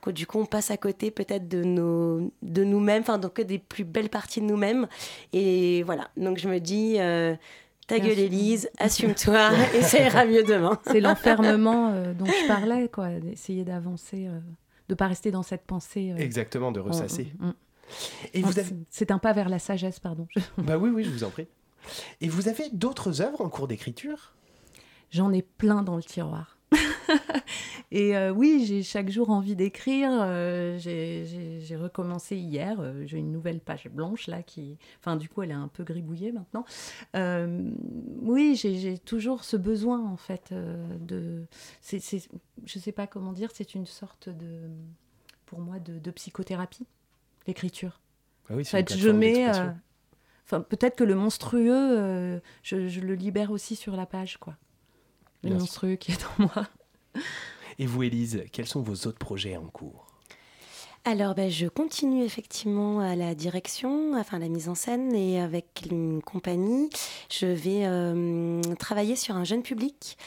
[0.01, 3.59] que du coup on passe à côté peut-être de nos de nous-mêmes enfin donc des
[3.59, 4.87] plus belles parties de nous-mêmes
[5.33, 7.35] et voilà donc je me dis euh,
[7.87, 8.21] ta gueule Merci.
[8.21, 13.63] Élise assume-toi et ça ira mieux demain C'est l'enfermement euh, dont je parlais, quoi, d'essayer
[13.63, 14.39] d'avancer, euh,
[14.89, 16.11] de pas rester dans cette pensée.
[16.11, 17.33] euh, Exactement, de ressasser.
[18.35, 18.69] Et Non, vous avez...
[18.91, 20.27] c'est- un pas vers la sagesse, pardon.
[20.59, 21.47] Bah oui, oui, je vous en prie.
[22.21, 24.35] Et vous avez d'autres œuvres en cours d'écriture?
[25.09, 26.58] J'en ai plein dans le tiroir.
[27.91, 30.09] Et euh, oui, j'ai chaque jour envie d'écrire.
[30.13, 32.79] euh, j'ai- recommencé hier.
[32.79, 35.83] euh, j'ai une nouvelle page blanche là qui, enfin du coup, elle est un peu
[35.83, 36.65] gribouillée maintenant.
[38.21, 41.45] Oui, j'ai toujours ce besoin en fait de.
[41.81, 42.29] c'est c'est-
[42.65, 43.49] je sais pas comment dire.
[43.53, 44.69] C'est une sorte de,
[45.45, 46.85] pour moi, de, de psychothérapie,
[47.47, 47.99] l'écriture.
[48.49, 49.45] Ah oui, En fait, je mets.
[50.45, 54.55] Enfin, peut-être que le monstrueux, je, je le libère aussi sur la page, quoi.
[55.43, 55.59] Le Bien sûr.
[55.59, 56.67] monstrueux qui est en moi.
[57.77, 60.08] Et vous, Élise, quels sont vos autres projets en cours?
[61.05, 65.83] Alors, ben, je continue effectivement à la direction, enfin la mise en scène, et avec
[65.89, 66.89] une compagnie,
[67.31, 70.17] je vais euh, travailler sur un jeune public,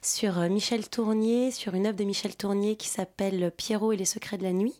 [0.00, 4.06] sur euh, Michel Tournier, sur une œuvre de Michel Tournier qui s'appelle Pierrot et les
[4.06, 4.74] secrets de la nuit.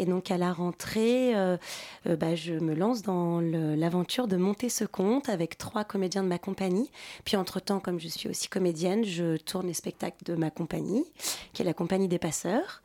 [0.00, 1.56] Et donc, à la rentrée, euh,
[2.04, 6.38] bah, je me lance dans l'aventure de monter ce conte avec trois comédiens de ma
[6.38, 6.90] compagnie.
[7.24, 11.04] Puis, entre-temps, comme je suis aussi comédienne, je tourne les spectacles de ma compagnie,
[11.52, 12.82] qui est la compagnie des passeurs.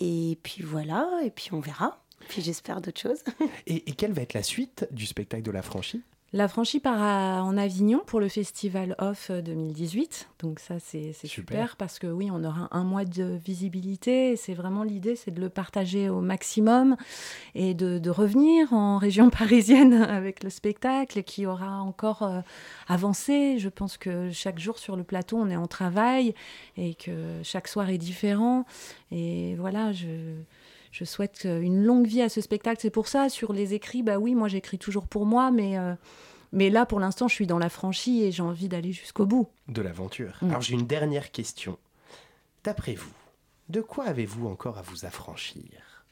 [0.00, 2.02] Et puis voilà, et puis on verra.
[2.28, 3.22] Puis j'espère d'autres choses.
[3.66, 7.02] et, et quelle va être la suite du spectacle de la franchie La franchie part
[7.02, 10.28] à- en Avignon pour le festival Off 2018.
[10.38, 11.28] Donc ça, c'est super.
[11.28, 11.76] Super.
[11.76, 14.36] parce que oui, on aura un mois de visibilité.
[14.36, 16.96] C'est vraiment l'idée, c'est de le partager au maximum
[17.56, 22.40] et de, de revenir en région parisienne avec le spectacle qui aura encore euh,
[22.86, 23.58] avancé.
[23.58, 26.34] Je pense que chaque jour sur le plateau, on est en travail
[26.76, 28.66] et que chaque soir est différent.
[29.10, 30.06] Et voilà, je...
[30.90, 32.78] Je souhaite euh, une longue vie à ce spectacle.
[32.80, 35.94] C'est pour ça, sur les écrits, bah oui, moi j'écris toujours pour moi, mais, euh,
[36.52, 39.48] mais là pour l'instant je suis dans la franchie et j'ai envie d'aller jusqu'au bout.
[39.68, 40.48] de l'aventure Mm.
[40.50, 41.78] Alors j'ai une dernière question.
[42.64, 43.12] D'après vous,
[43.68, 46.04] de quoi avez-vous encore à vous affranchir?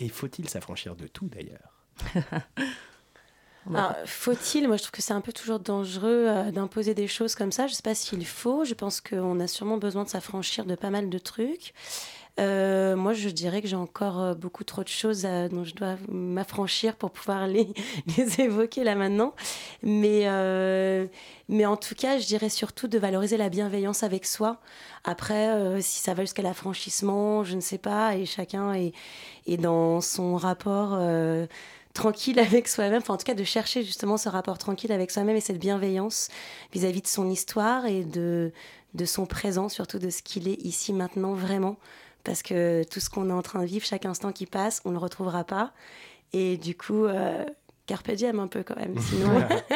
[0.00, 1.84] Et faut-il s'affranchir de tout d'ailleurs?
[3.70, 4.66] Alors, faut-il?
[4.66, 7.68] Moi, je trouve que c'est un peu toujours dangereux euh, d'imposer des choses comme ça.
[7.68, 8.64] Je ne sais pas s'il faut.
[8.64, 11.72] Je pense qu'on a sûrement besoin de s'affranchir de pas mal de trucs.
[12.40, 15.74] Euh, moi, je dirais que j'ai encore euh, beaucoup trop de choses euh, dont je
[15.74, 17.68] dois m'affranchir pour pouvoir les,
[18.38, 19.34] évoquer là maintenant.
[19.82, 20.26] Mais,
[21.48, 24.60] mais en tout cas, je dirais surtout de valoriser la bienveillance avec soi.
[25.04, 28.16] Après, si ça va jusqu'à l'affranchissement, je ne sais pas.
[28.16, 28.92] Et chacun est,
[29.58, 30.98] dans son rapport.
[31.94, 35.36] tranquille avec soi-même, enfin en tout cas de chercher justement ce rapport tranquille avec soi-même
[35.36, 36.28] et cette bienveillance
[36.72, 38.52] vis-à-vis de son histoire et de
[39.04, 41.76] son présent, surtout de ce qu'il est ici maintenant vraiment,
[42.24, 44.88] parce que tout ce qu'on est en train de vivre, chaque instant qui passe, on
[44.90, 45.72] ne le retrouvera pas.
[46.32, 47.44] Et du coup, euh,
[47.86, 48.98] carpe diem un peu quand même.
[49.00, 49.30] Sinon,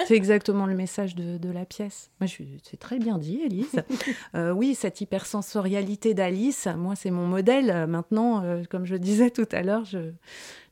[0.07, 2.11] C'est exactement le message de, de la pièce.
[2.21, 3.83] Moi, je, c'est très bien dit, Elise.
[4.35, 7.87] Euh, oui, cette hypersensorialité d'Alice, moi, c'est mon modèle.
[7.87, 10.11] Maintenant, euh, comme je disais tout à l'heure, je,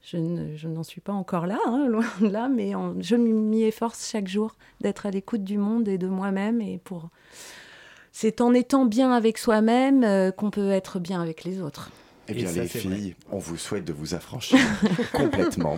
[0.02, 3.16] je, ne- je n'en suis pas encore là, hein, loin de là, mais en- je
[3.16, 6.60] m'y efforce chaque jour d'être à l'écoute du monde et de moi-même.
[6.60, 7.08] Et pour,
[8.16, 11.90] c'est en étant bien avec soi-même euh, qu'on peut être bien avec les autres.
[12.28, 14.58] Eh bien, ça, les filles, on vous souhaite de vous affranchir
[15.12, 15.76] complètement.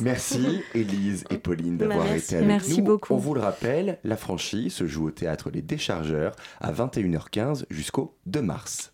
[0.00, 2.24] Merci, Élise et Pauline, d'avoir Bah, merci.
[2.24, 2.84] été avec Merci nous.
[2.86, 3.12] beaucoup.
[3.14, 8.16] On vous le rappelle, la franchise se joue au théâtre Les Déchargeurs à 21h15 jusqu'au
[8.26, 8.92] 2 mars.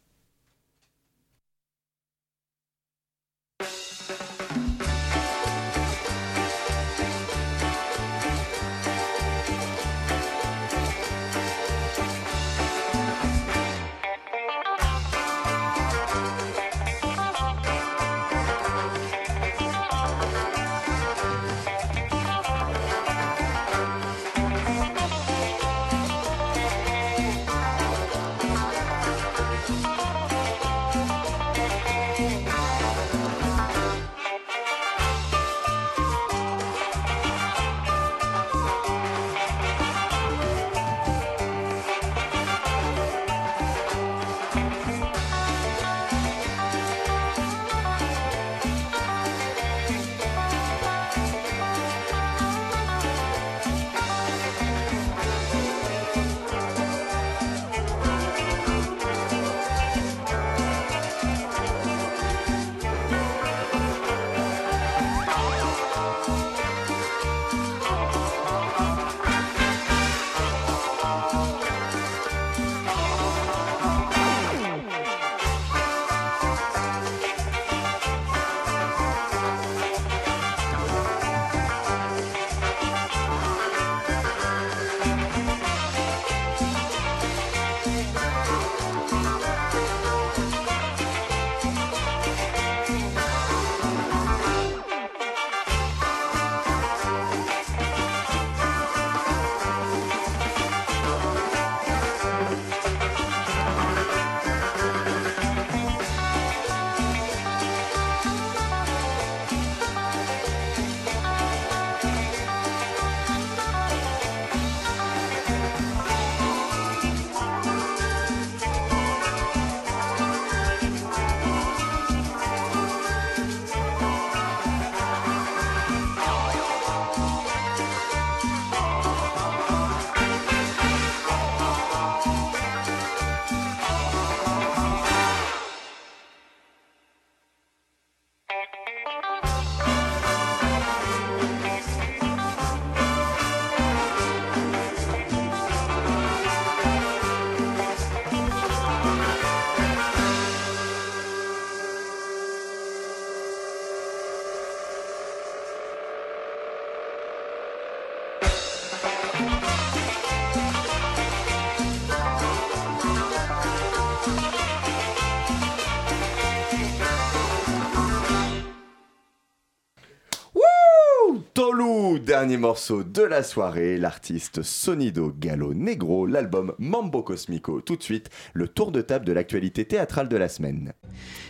[171.57, 177.81] Tolou, dernier morceau de la soirée, l'artiste Sonido Gallo Negro, l'album Mambo Cosmico.
[177.81, 180.93] Tout de suite, le tour de table de l'actualité théâtrale de la semaine.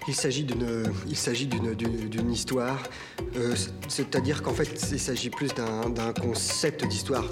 [0.06, 2.84] Il s'agit d'une, histoire,
[3.34, 3.56] euh,
[3.88, 7.28] c'est-à-dire qu'en fait, il s'agit plus d'un concept d'histoire.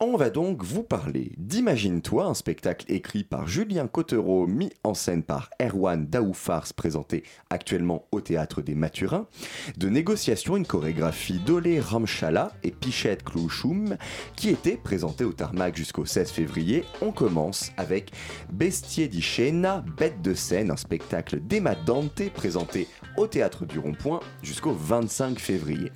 [0.00, 5.24] On va donc vous parler d'Imagine-toi, un spectacle écrit par Julien Cottereau, mis en scène
[5.24, 9.26] par Erwan Daoufars, présenté actuellement au Théâtre des Mathurins,
[9.76, 13.96] de Négociation, une chorégraphie d'Olé Ramchala et Pichette Klouchoum,
[14.36, 16.84] qui était présentée au Tarmac jusqu'au 16 février.
[17.02, 18.12] On commence avec
[18.52, 19.24] Bestier di
[19.96, 25.90] Bête de scène, un spectacle d'Emma Dante, présenté au Théâtre du Rond-Point jusqu'au 25 février.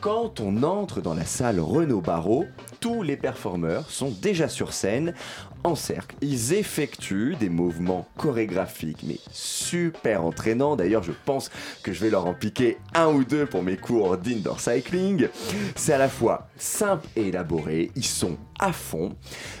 [0.00, 2.46] Quand on entre dans la salle Renaud Barreau,
[2.80, 5.14] tous les performeurs sont déjà sur scène,
[5.64, 6.16] en cercle.
[6.20, 10.76] Ils effectuent des mouvements chorégraphiques, mais super entraînants.
[10.76, 11.50] D'ailleurs, je pense
[11.82, 15.28] que je vais leur en piquer un ou deux pour mes cours d'indoor cycling.
[15.76, 19.14] C'est à la fois simple et élaboré, ils sont à fond.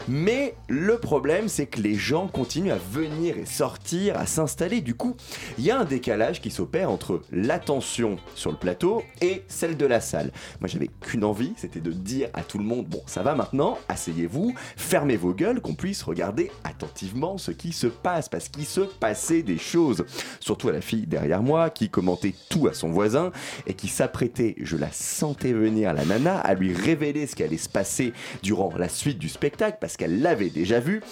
[0.08, 4.80] Mais le problème, c'est que les gens continuent à venir et sortir, à s'installer.
[4.80, 5.16] Du coup,
[5.56, 9.86] il y a un décalage qui s'opère entre l'attention sur le plateau et celle de
[9.86, 10.32] la salle.
[10.60, 13.78] Moi, j'avais qu'une envie, c'était de dire à tout le monde bon, ça va maintenant,
[13.88, 18.82] asseyez-vous, fermez vos gueules, qu'on puisse regarder attentivement ce qui se passe, parce qu'il se
[18.82, 20.04] passait des choses.
[20.40, 23.32] Surtout à la fille derrière moi qui commentait tout à son voisin
[23.66, 27.56] et qui s'apprêtait, je la sentais venir, la nana, à lui révéler ce qui allait
[27.56, 31.02] se passer durant la suite du spectacle, parce qu'elle l'avait déjà vu.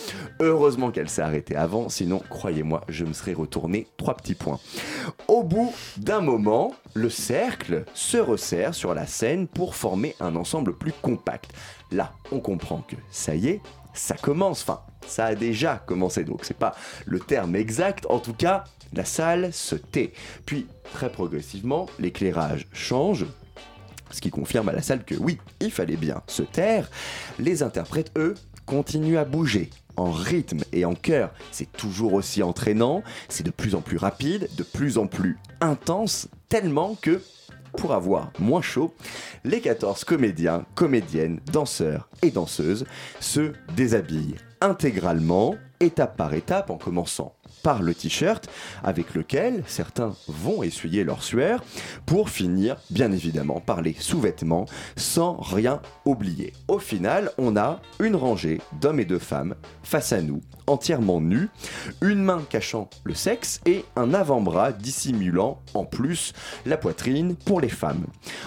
[0.40, 4.60] Heureusement qu'elle s'est arrêtée avant, sinon, croyez-moi, je me serais retourné trois petits points.
[5.28, 10.76] Au bout d'un moment, le cercle se resserre sur la scène pour former un ensemble
[10.76, 11.52] plus compact.
[11.92, 13.60] Là, on comprend que ça y est,
[13.92, 14.62] ça commence.
[14.62, 16.74] Enfin, ça a déjà commencé, donc c'est pas
[17.04, 18.06] le terme exact.
[18.08, 20.12] En tout cas, la salle se tait.
[20.46, 23.26] Puis, très progressivement, l'éclairage change.
[24.10, 26.90] Ce qui confirme à la salle que oui, il fallait bien se taire.
[27.38, 28.34] Les interprètes, eux,
[28.64, 31.32] continuent à bouger en rythme et en chœur.
[31.50, 36.28] C'est toujours aussi entraînant, c'est de plus en plus rapide, de plus en plus intense,
[36.48, 37.22] tellement que
[37.76, 38.94] pour avoir moins chaud,
[39.44, 42.86] les 14 comédiens, comédiennes, danseurs et danseuses
[43.20, 47.34] se déshabillent intégralement, étape par étape, en commençant
[47.66, 48.48] par le t-shirt,
[48.84, 51.64] avec lequel certains vont essuyer leur sueur,
[52.06, 56.52] pour finir, bien évidemment, par les sous-vêtements, sans rien oublier.
[56.68, 61.48] Au final, on a une rangée d'hommes et de femmes face à nous, entièrement nus,
[62.00, 66.32] une main cachant le sexe et un avant-bras dissimulant en plus
[66.64, 68.06] la poitrine pour les femmes.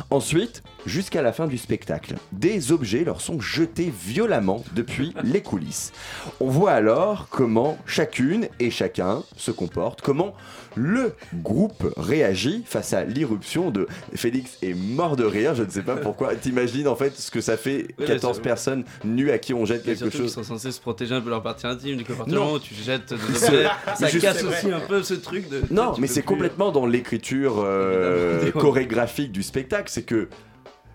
[0.10, 5.92] Ensuite, jusqu'à la fin du spectacle, des objets leur sont jetés violemment depuis les coulisses.
[6.40, 10.34] On voit alors comment chacune et chacun se comporte, comment
[10.76, 15.82] le groupe réagit face à l'irruption de Félix est mort de rire, je ne sais
[15.82, 16.36] pas pourquoi.
[16.36, 19.66] T'imagines en fait ce que ça fait Oui, 14 c'est- personnes nues à qui on
[19.66, 20.22] jette quelque chose.
[20.22, 22.54] qu'ils sont censés se protéger un peu leur partie intime du comportement Non.
[22.54, 23.68] où tu jettes des objets.
[23.96, 25.62] Ça juste- casse aussi un peu ce truc de.
[25.72, 29.90] Non, mais c'est plus- complètement dans l'écriture euh, chorégraphique du spectacle.
[29.92, 30.30] C'est que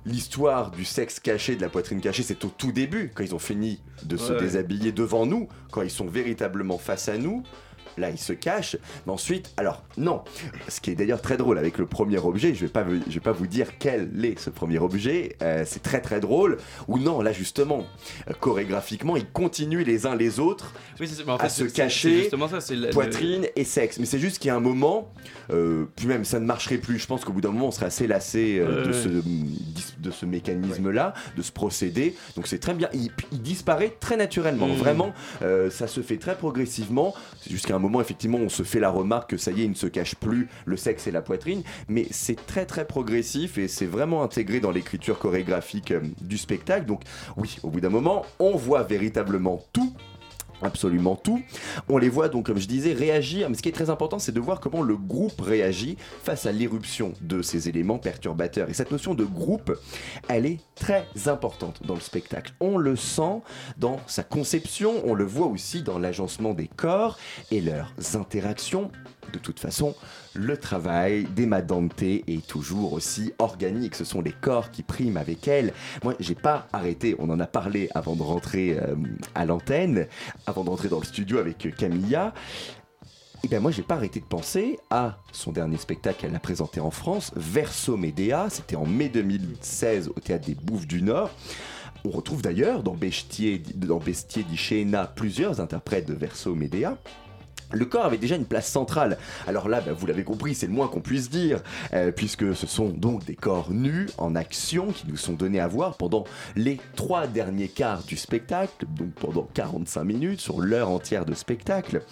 [0.07, 3.39] l'histoire du sexe caché, de la poitrine cachée, c'est au tout début, quand ils ont
[3.39, 4.39] fini de se Ouais.
[4.41, 7.43] déshabiller devant nous, quand ils sont véritablement face à nous.
[7.97, 8.77] Là, ils se cachent.
[9.07, 10.23] Mais ensuite, alors, non.
[10.69, 13.21] Ce qui est d'ailleurs très drôle avec le premier objet, je vais pas, je vais
[13.21, 15.37] pas vous dire quel est ce premier objet.
[15.43, 16.59] euh, c'est très très drôle.
[16.89, 17.85] Ou non, là, justement,
[18.29, 22.29] euh, chorégraphiquement, ils continuent les uns les autres Oui, à se cacher
[22.61, 23.99] ça, le- poitrine et sexe.
[23.99, 25.13] Mais c'est juste qu'il y a un moment,
[25.51, 26.99] euh, puis même ça ne marcherait plus.
[26.99, 28.93] Je pense qu'au bout d'un moment, on serait assez lassé euh, de.
[28.93, 32.15] Ce, de ce mécanisme-là, de ce procédé.
[32.37, 32.89] Donc c'est très bien.
[32.93, 34.69] Il, il disparaît très naturellement.
[34.69, 34.75] Mm.
[34.77, 35.13] Vraiment,
[35.71, 37.15] ça se fait très progressivement.
[37.49, 39.75] Jusqu'à un moment, effectivement, on se fait la remarque que ça y est, il ne
[39.75, 41.63] se cache plus le sexe et la poitrine.
[41.89, 46.87] Mais c'est très très progressif et c'est vraiment intégré dans l'écriture chorégraphique euh, du spectacle.
[46.87, 47.03] Donc
[47.37, 49.93] oui, au bout d'un moment, on voit véritablement tout
[50.65, 51.43] absolument tout.
[51.89, 53.49] On les voit donc, comme je disais, réagir.
[53.49, 56.53] Mais ce qui est très important, c'est de voir comment le groupe réagit face à
[56.53, 58.69] l'irruption de ces éléments perturbateurs.
[58.71, 59.79] Et cette notion de groupe,
[60.29, 62.55] elle est très importante dans le spectacle.
[62.61, 63.41] On le sent
[63.79, 67.19] dans sa conception, on le voit aussi dans l'agencement des corps
[67.51, 68.91] et leurs interactions.
[69.33, 69.95] De toute façon,
[70.35, 73.95] le travail d'Emma Dante est toujours aussi organique.
[73.95, 75.73] Ce sont les corps qui priment avec elle.
[76.03, 77.17] Moi, j'ai pas arrêté.
[77.19, 78.95] On en a parlé avant de rentrer euh,
[79.35, 80.07] à l'antenne,
[80.47, 82.35] avant de rentrer dans le studio avec euh, Camilla.
[83.45, 86.81] Et ben moi, j'ai pas arrêté de penser à son dernier spectacle qu'elle a présenté
[86.81, 88.49] en France, Verso Medea.
[88.49, 91.31] C'était en mai 2016 au théâtre des Bouffes du Nord.
[92.07, 96.97] On retrouve d'ailleurs dans Bestier, dans Bestier di Scena plusieurs interprètes de Verso Medea.
[97.75, 99.19] Le corps avait déjà une place centrale.
[99.47, 101.61] Alors là, bah, vous l'avez compris, c'est le moins qu'on puisse dire,
[101.93, 105.69] euh, puisque ce sont donc des corps nus en action qui nous sont donnés à
[105.69, 106.25] voir pendant
[106.57, 112.03] les trois derniers quarts du spectacle, donc pendant 45 minutes sur l'heure entière de spectacle.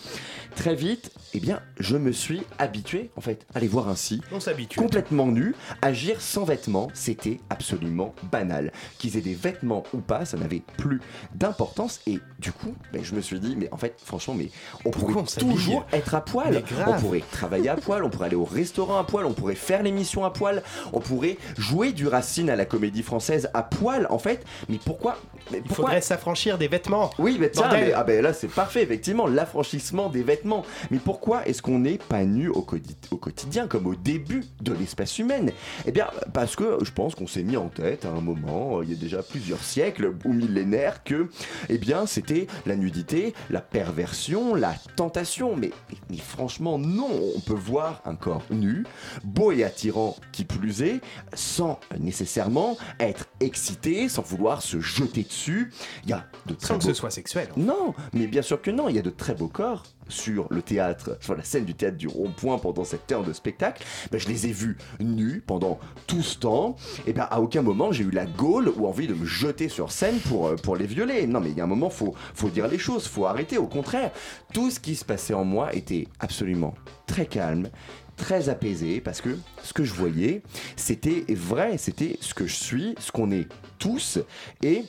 [0.57, 4.41] Très vite, eh bien, je me suis habitué en fait à les voir ainsi, On
[4.41, 4.79] s'habitue.
[4.79, 8.73] complètement nus, agir sans vêtements, c'était absolument banal.
[8.99, 11.01] Qu'ils aient des vêtements ou pas, ça n'avait plus
[11.35, 12.01] d'importance.
[12.07, 14.51] Et du coup, ben, je me suis dit, mais en fait, franchement, mais
[14.85, 16.63] on pourrait on toujours être à poil.
[16.87, 19.83] On pourrait travailler à poil, on pourrait aller au restaurant à poil, on pourrait faire
[19.83, 20.63] l'émission à poil,
[20.93, 24.45] on pourrait jouer du Racine à la comédie française à poil, en fait.
[24.69, 25.19] Mais pourquoi
[25.51, 27.11] mais Il pourquoi faudrait s'affranchir des vêtements.
[27.19, 27.87] oui, mais tiens, Bordel.
[27.89, 30.65] mais- ah ben là c'est parfait, effectivement, l'affranchissement des vêtements.
[30.91, 34.73] Mais pourquoi est-ce qu'on n'est pas nu au, quotidi- au quotidien, comme au début de
[34.73, 35.53] l'espèce humaine?
[35.87, 38.85] Eh bien, parce que je pense qu'on s'est mis en tête à un moment, euh,
[38.85, 41.29] il y a déjà plusieurs siècles ou millénaires, que,
[41.69, 45.55] eh bien, c'était la nudité, la perversion, la tentation.
[45.57, 45.71] Mais,
[46.19, 48.85] franchement, non, on peut voir un corps nu,
[49.25, 51.01] beau et attirant qui plus est,
[51.35, 55.73] sans nécessairement être excité, sans vouloir se jeter dessus.
[56.05, 57.49] Il y a de très Sans que ce soit sexuel.
[57.57, 60.63] non, mais bien sûr que non, il y a de très beaux corps sur le
[60.63, 64.29] théâtre, sur la scène du théâtre du rond-point pendant cette heure de spectacle, ben, je
[64.29, 66.77] les ai vus nus pendant tout ce temps.
[67.07, 69.91] Et ben à aucun moment j'ai eu la gaule ou envie de me jeter sur
[69.91, 71.27] scène pour, euh, pour les violer.
[71.27, 73.59] Non mais il y a un moment, faut, faut dire les choses, faut arrêter.
[73.59, 74.13] Au contraire,
[74.53, 76.75] tout ce qui se passait en moi était absolument
[77.07, 77.69] très calme,
[78.17, 80.43] très apaisé parce que ce que je voyais,
[80.77, 83.49] c'était vrai, c'était ce que je suis, ce qu'on est
[83.79, 84.19] tous
[84.63, 84.85] et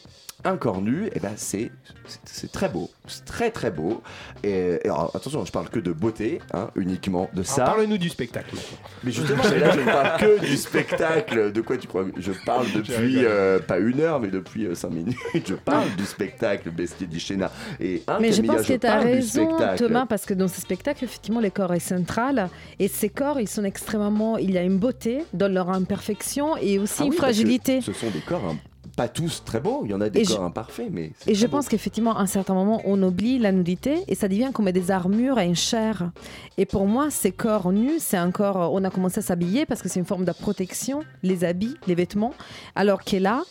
[0.46, 1.72] un corps nu, et ben c'est
[2.06, 4.02] c'est- c'est très beau, c'est très très beau.
[4.44, 7.64] Et, et alors, attention, je parle que de beauté, hein, uniquement de ça.
[7.64, 8.56] Parle-nous du spectacle.
[9.04, 11.52] Mais justement, mais là, je ne parle que du spectacle.
[11.54, 14.92] De quoi tu crois Je parle depuis euh, pas une heure, mais depuis euh, cinq
[14.92, 15.16] minutes.
[15.46, 17.52] Je parle du spectacle Bestier d'Ichena.
[17.80, 19.78] Et hein, Mais je pense que tu as raison, spectacle.
[19.88, 22.50] Thomas, parce que dans ce spectacle, effectivement, le corps est central.
[22.80, 24.38] Et ces corps, ils sont extrêmement.
[24.38, 27.80] Il y a une beauté dans leur imperfection et aussi Ah une oui, fragilité.
[27.82, 28.58] Ce sont des corps hein,
[28.96, 29.82] pas tous très beaux.
[29.86, 31.12] Il y en a des Et corps je- imparfaits, mais.
[31.28, 31.52] Et je beau.
[31.58, 34.92] pense qu'effectivement, à un certain moment, on oublie la nudité et ça devient comme des
[34.92, 36.12] armures et une chair.
[36.58, 38.72] Et pour moi, ces corps nus, c'est encore.
[38.74, 41.96] On a commencé à s'habiller parce que c'est une forme de protection, les habits, les
[41.96, 42.34] vêtements.
[42.76, 43.44] Alors que là,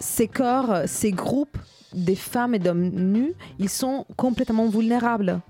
[0.00, 1.56] ces corps, ces groupes
[1.94, 5.40] des femmes et d'hommes nus, ils sont complètement vulnérables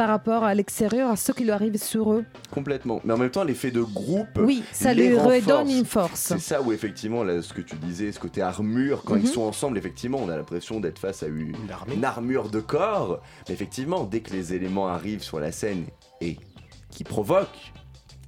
[0.00, 2.24] par rapport à l'extérieur, à ce qui lui arrive sur eux.
[2.50, 3.02] Complètement.
[3.04, 4.28] Mais en même temps, l'effet de groupe.
[4.38, 6.20] Oui, ça les lui redonne une force.
[6.20, 9.20] C'est ça où, effectivement, là, ce que tu disais, ce côté armure, quand Mhm.
[9.24, 11.54] ils sont ensemble, effectivement, on a l'impression d'être face à une,
[11.92, 13.20] une armure de corps.
[13.46, 15.84] Mais effectivement, dès que les éléments arrivent sur la scène
[16.22, 16.38] et
[16.90, 17.70] qui provoquent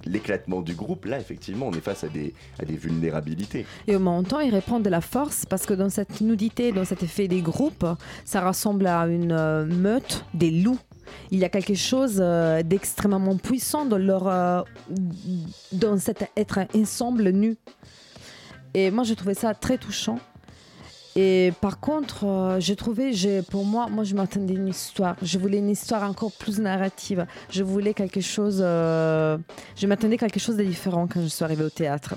[0.05, 3.65] l'éclatement du groupe, là, effectivement, on est face à des, à des vulnérabilités.
[3.87, 6.85] Et au même temps, il reprend de la force parce que dans cette nudité, dans
[6.85, 7.85] cet effet des groupes,
[8.25, 10.77] ça ressemble à une euh, meute des loups.
[11.31, 14.61] Il y a quelque chose euh, d'extrêmement puissant dans leur euh,
[15.71, 17.55] dans cet être ensemble nu.
[18.73, 20.19] Et moi, j'ai trouvé ça très touchant.
[21.15, 23.11] Et par contre, euh, j'ai trouvé,
[23.51, 25.15] pour moi, moi, je m'attendais à une histoire.
[25.21, 27.27] Je voulais une histoire encore plus narrative.
[27.51, 28.59] Je voulais quelque chose.
[28.61, 29.37] euh,
[29.75, 32.15] je m'attendais à quelque chose de différent quand je suis arrivée au théâtre.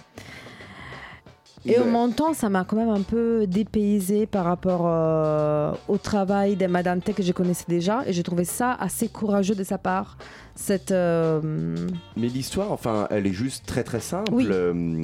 [1.67, 1.91] Et au Ouais.
[1.91, 6.67] même temps, ça m'a quand même un peu dépaysé par rapport euh, au travail de
[6.67, 8.05] Madame T que je connaissais déjà.
[8.07, 10.17] Et j'ai trouvé ça assez courageux de sa part.
[10.55, 10.91] Cette.
[10.93, 11.41] euh,
[12.17, 14.33] Mais l'histoire, enfin, elle est juste très très simple.
[14.33, 14.47] Oui.
[14.51, 15.03] Euh,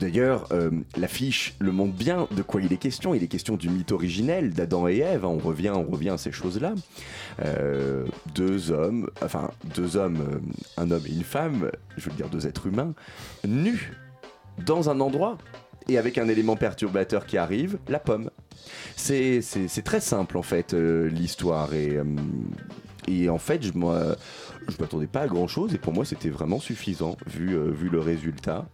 [0.00, 3.14] D'ailleurs, euh, l'affiche le montre bien de quoi il est question.
[3.14, 5.24] Il est question du mythe originel d'Adam et Ève.
[5.24, 5.28] hein.
[5.28, 6.74] On revient, on revient à ces choses-là.
[8.34, 10.40] Deux hommes, enfin deux hommes,
[10.76, 12.92] un homme et une femme, je veux dire deux êtres humains,
[13.46, 13.92] nus
[14.64, 15.38] dans un endroit
[15.88, 18.30] et avec un élément perturbateur qui arrive, la pomme.
[18.96, 19.42] C'est
[19.84, 22.04] très simple en fait euh, l'histoire et, euh,
[23.06, 26.58] et en fait je je m'attendais pas à grand chose et pour moi c'était vraiment
[26.58, 28.66] suffisant vu, euh, vu le résultat.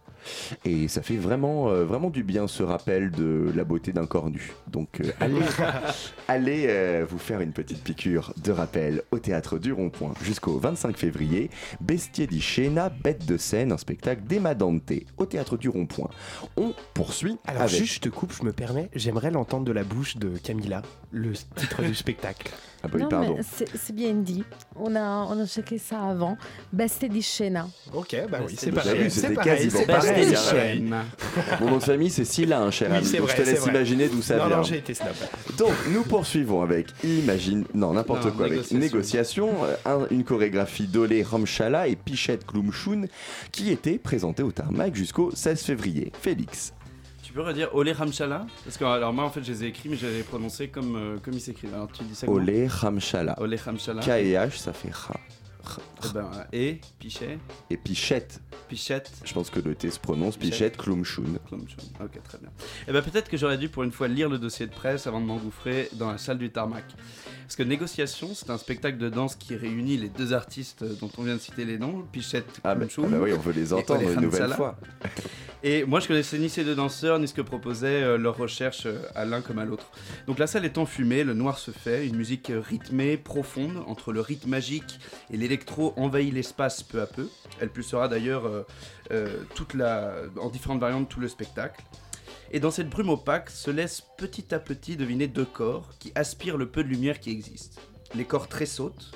[0.65, 4.29] Et ça fait vraiment, euh, vraiment du bien ce rappel de la beauté d'un corps
[4.29, 4.51] nu.
[4.67, 5.39] Donc euh, allez,
[6.27, 10.97] allez euh, vous faire une petite piqûre de rappel au théâtre du Rond-Point jusqu'au 25
[10.97, 11.49] février.
[11.81, 16.09] Bestier di Scena, bête de scène, un spectacle d'Emma Dante au théâtre du Rond-Point.
[16.57, 17.75] On poursuit Alors avec.
[17.75, 21.33] juste, je te coupe, je me permets, j'aimerais l'entendre de la bouche de Camilla, le
[21.55, 22.51] titre du spectacle.
[22.85, 23.35] Ah bah oui, non, pardon.
[23.37, 24.43] mais c'est c'est bien dit.
[24.75, 26.37] On a, on a checké ça avant.
[26.73, 27.69] Bestie di scena.
[27.93, 29.09] Ok, bah oui, c'est Bah pareil.
[29.09, 29.69] c'est pareil,
[31.61, 33.11] Mon nom de famille, c'est Silla, un cher Oui, ami.
[33.11, 34.57] Donc vrai, je te laisse imaginer d'où ça non, vient.
[34.57, 35.09] Non, j'ai été snob.
[35.57, 38.77] Donc, nous poursuivons avec Imagine, non, n'importe quoi, avec négociation.
[38.79, 39.49] Négociation,
[39.85, 43.05] un- une chorégraphie d'Olé Ramchala et Pichette Klumshun
[43.51, 46.11] qui était présentée au tarmac jusqu'au 16 février.
[46.21, 46.73] Félix.
[47.23, 48.45] Tu peux redire Olé Ramchala?
[48.63, 50.67] Parce que alors moi en fait je les ai écrits mais je les ai prononcés
[50.67, 51.73] comme, euh, comme ils s'écrivent.
[51.73, 53.35] Alors tu dis ça Olé Ramchala.
[53.39, 54.01] Olé Ramchala.
[54.01, 55.15] K et H, ça fait Ra.
[56.05, 57.39] Eh ben, et Pichet
[57.69, 58.41] Et Pichette.
[58.67, 59.11] Pichette.
[59.23, 61.23] Je pense que le T se prononce Pichette Klumshun.
[62.01, 62.49] Ok, très bien.
[62.87, 65.21] Et ben peut-être que j'aurais dû pour une fois lire le dossier de presse avant
[65.21, 66.83] de m'engouffrer dans la salle du tarmac.
[67.43, 71.23] Parce que Négociation, c'est un spectacle de danse qui réunit les deux artistes dont on
[71.23, 74.09] vient de citer les noms, Pichette Ah bah, ah bah oui, on veut les entendre
[74.09, 74.77] une nouvelle fois.
[75.65, 78.85] Et moi, je connaissais ni ces deux danseurs, ni ce que proposaient euh, leurs recherches
[78.85, 79.91] euh, à l'un comme à l'autre.
[80.27, 84.19] Donc la salle est enfumée, le noir se fait, une musique rythmée, profonde, entre le
[84.19, 84.99] rythme magique
[85.31, 87.29] et l'électro envahit l'espace peu à peu.
[87.59, 88.63] Elle pulsera d'ailleurs euh,
[89.11, 91.81] euh, toute la, en différentes variantes tout le spectacle.
[92.55, 96.57] Et dans cette brume opaque se laissent petit à petit deviner deux corps qui aspirent
[96.57, 97.81] le peu de lumière qui existe.
[98.13, 99.11] Les corps tressautent,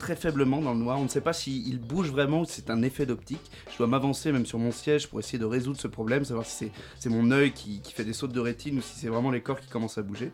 [0.00, 0.98] très faiblement dans le noir.
[0.98, 3.52] On ne sait pas s'il bouge vraiment ou si c'est un effet d'optique.
[3.70, 6.70] Je dois m'avancer même sur mon siège pour essayer de résoudre ce problème, savoir si
[6.98, 9.42] c'est- mon œil qui, qui fait des sautes de rétine ou si c'est vraiment les
[9.42, 10.32] corps qui commencent à bouger.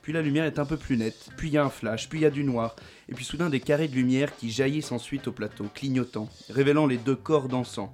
[0.00, 2.20] Puis la lumière est un peu plus nette, puis il y a un flash, puis
[2.20, 2.74] il y a du noir,
[3.08, 6.96] et puis soudain des carrés de lumière qui jaillissent ensuite au plateau, clignotant, révélant les
[6.96, 7.92] deux corps dansant.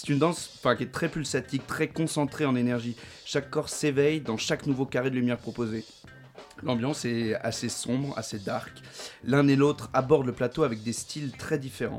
[0.00, 2.94] C'est une danse qui est très pulsatique, très concentrée en énergie.
[3.24, 5.84] Chaque corps s'éveille dans chaque nouveau carré de lumière proposé.
[6.62, 8.70] L'ambiance est assez sombre, assez dark.
[9.24, 11.98] L'un et l'autre abordent le plateau avec des styles très différents.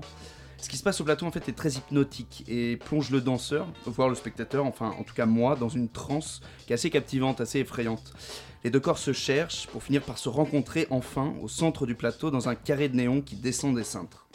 [0.59, 3.67] Ce qui se passe au plateau en fait est très hypnotique et plonge le danseur,
[3.85, 7.41] voire le spectateur, enfin en tout cas moi, dans une transe qui est assez captivante,
[7.41, 8.13] assez effrayante.
[8.63, 12.31] Les deux corps se cherchent pour finir par se rencontrer enfin au centre du plateau
[12.31, 14.25] dans un carré de néon qui descend des cintres.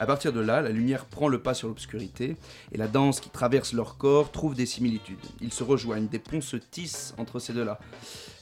[0.00, 2.38] À partir de là, la lumière prend le pas sur l'obscurité
[2.72, 5.18] et la danse qui traverse leur corps trouve des similitudes.
[5.42, 7.78] Ils se rejoignent, des ponts se tissent entre ces deux-là.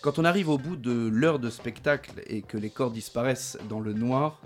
[0.00, 3.80] Quand on arrive au bout de l'heure de spectacle et que les corps disparaissent dans
[3.80, 4.40] le noir,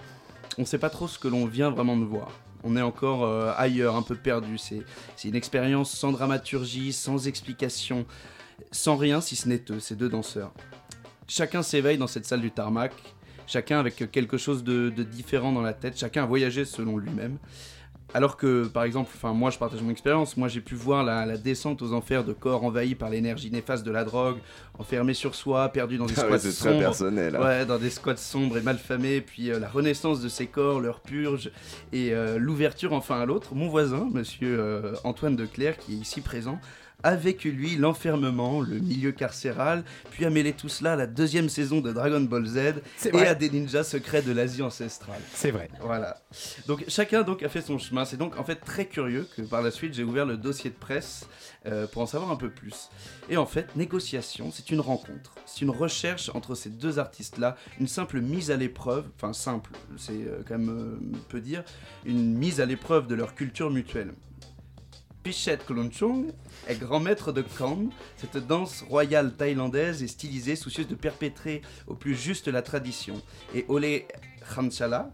[0.57, 2.31] on ne sait pas trop ce que l'on vient vraiment de voir.
[2.65, 4.57] On est encore euh, ailleurs, un peu perdu.
[4.57, 4.83] C'est
[5.29, 8.07] une expérience sans dramaturgie, sans explication,
[8.71, 10.55] sans rien si ce n'est eux, ces deux danseurs.
[11.29, 12.95] Chacun s'éveille dans cette salle du tarmac,
[13.47, 17.39] chacun avec quelque chose de, de différent dans la tête, chacun a voyagé selon lui-même.
[18.15, 21.25] Alors que, par exemple, enfin moi je partage mon expérience, moi j'ai pu voir la,
[21.25, 24.37] la descente aux enfers de corps envahis par l'énergie néfaste de la drogue,
[24.79, 26.79] enfermés sur soi, perdus dans des Ah squats ouais, sombres.
[26.79, 27.43] personnel, hein.
[27.43, 31.01] Ouais, dans des squats sombres et malfamés, puis euh, la renaissance de ces corps, leur
[31.01, 31.51] purge
[31.95, 33.55] et euh, l'ouverture enfin à l'autre.
[33.55, 36.61] Mon voisin, monsieur euh, Antoine Declerc, qui est ici présent,
[37.03, 41.49] a vécu lui l'enfermement, le milieu carcéral, puis a mêlé tout cela à la deuxième
[41.49, 42.59] saison de Dragon Ball Z
[43.13, 45.21] et à des ninjas secrets de l'Asie ancestrale.
[45.35, 45.69] C'est vrai.
[45.81, 46.23] Voilà.
[46.67, 48.05] Donc chacun donc a fait son chemin.
[48.05, 50.77] C'est donc en fait très curieux que par la suite j'ai ouvert le dossier de
[50.77, 51.27] presse
[51.67, 52.91] euh, pour en savoir un peu plus.
[53.29, 57.87] Et en fait, négociation, c'est une rencontre, c'est une recherche entre ces deux artistes-là, une
[57.87, 61.63] simple mise à l'épreuve, enfin simple, c'est euh, quand même euh, peu dire,
[62.05, 64.13] une mise à l'épreuve de leur culture mutuelle.
[65.23, 66.33] Pichet Kolonchong
[66.69, 71.95] est grand maître de Kang, cette danse royale thaïlandaise et stylisée, soucieuse de perpétrer au
[71.95, 73.21] plus juste la tradition.
[73.55, 74.03] Et Ole
[74.55, 75.11] Khanchala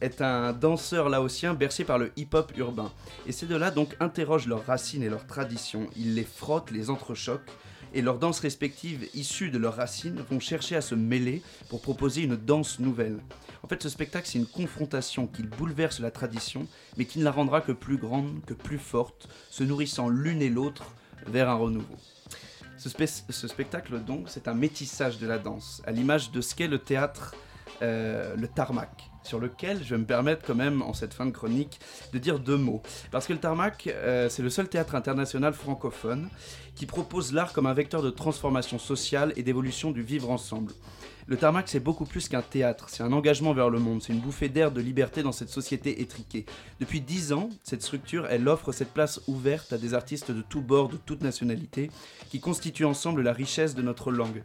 [0.00, 2.92] est un danseur laotien bercé par le hip-hop urbain.
[3.26, 7.50] Et ces deux-là donc interrogent leurs racines et leurs traditions, ils les frottent, les entrechoquent,
[7.94, 12.22] et leurs danses respectives issues de leurs racines vont chercher à se mêler pour proposer
[12.22, 13.18] une danse nouvelle.
[13.62, 16.66] En fait, ce spectacle, c'est une confrontation qui bouleverse la tradition,
[16.98, 20.50] mais qui ne la rendra que plus grande, que plus forte, se nourrissant l'une et
[20.50, 20.84] l'autre
[21.26, 21.96] vers un renouveau.
[22.76, 26.54] Ce, spec- ce spectacle, donc, c'est un métissage de la danse, à l'image de ce
[26.54, 27.34] qu'est le théâtre,
[27.80, 31.30] euh, le tarmac, sur lequel je vais me permettre quand même, en cette fin de
[31.30, 31.80] chronique,
[32.12, 32.82] de dire deux mots.
[33.10, 36.28] Parce que le tarmac, euh, c'est le seul théâtre international francophone
[36.74, 40.72] qui propose l'art comme un vecteur de transformation sociale et d'évolution du vivre ensemble.
[41.26, 44.20] Le tarmac, c'est beaucoup plus qu'un théâtre, c'est un engagement vers le monde, c'est une
[44.20, 46.44] bouffée d'air de liberté dans cette société étriquée.
[46.80, 50.60] Depuis dix ans, cette structure, elle offre cette place ouverte à des artistes de tous
[50.60, 51.90] bords, de toute nationalité,
[52.28, 54.42] qui constituent ensemble la richesse de notre langue.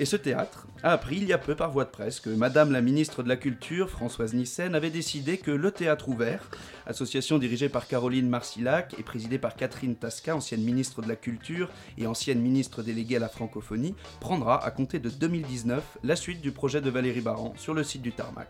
[0.00, 2.72] Et ce théâtre a appris il y a peu par voie de presse que Madame
[2.72, 6.48] la ministre de la Culture, Françoise Nyssen, avait décidé que le Théâtre Ouvert,
[6.86, 11.68] association dirigée par Caroline Marcillac et présidée par Catherine Tasca, ancienne ministre de la Culture
[11.98, 16.50] et ancienne ministre déléguée à la francophonie, prendra à compter de 2019 la suite du
[16.50, 18.48] projet de Valérie Baran sur le site du Tarmac.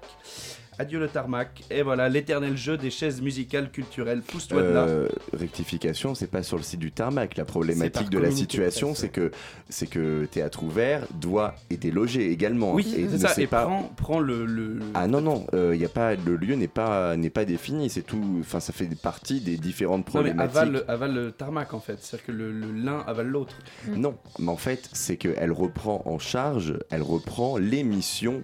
[0.80, 4.22] Adieu le Tarmac, et voilà l'éternel jeu des chaises musicales culturelles.
[4.22, 4.84] Pousse-toi de là.
[4.86, 7.36] Euh, rectification, c'est pas sur le site du tarmac.
[7.36, 9.30] La problématique de la situation, c'est que
[9.68, 12.72] c'est que Théâtre Ouvert doit et déloger également.
[12.72, 13.68] Oui, et ne ça, et pas.
[13.98, 17.28] prends le, Ah non non, euh, il y a pas le lieu n'est pas n'est
[17.28, 17.90] pas défini.
[17.90, 18.38] C'est tout.
[18.40, 20.56] Enfin, ça fait partie des différentes Non mais problématiques.
[20.56, 23.54] avale, avale le tarmac en fait, c'est-à-dire que l'un avale l'autre.
[23.86, 28.42] Non, mais en fait, c'est qu'elle reprend en charge, elle reprend l'émission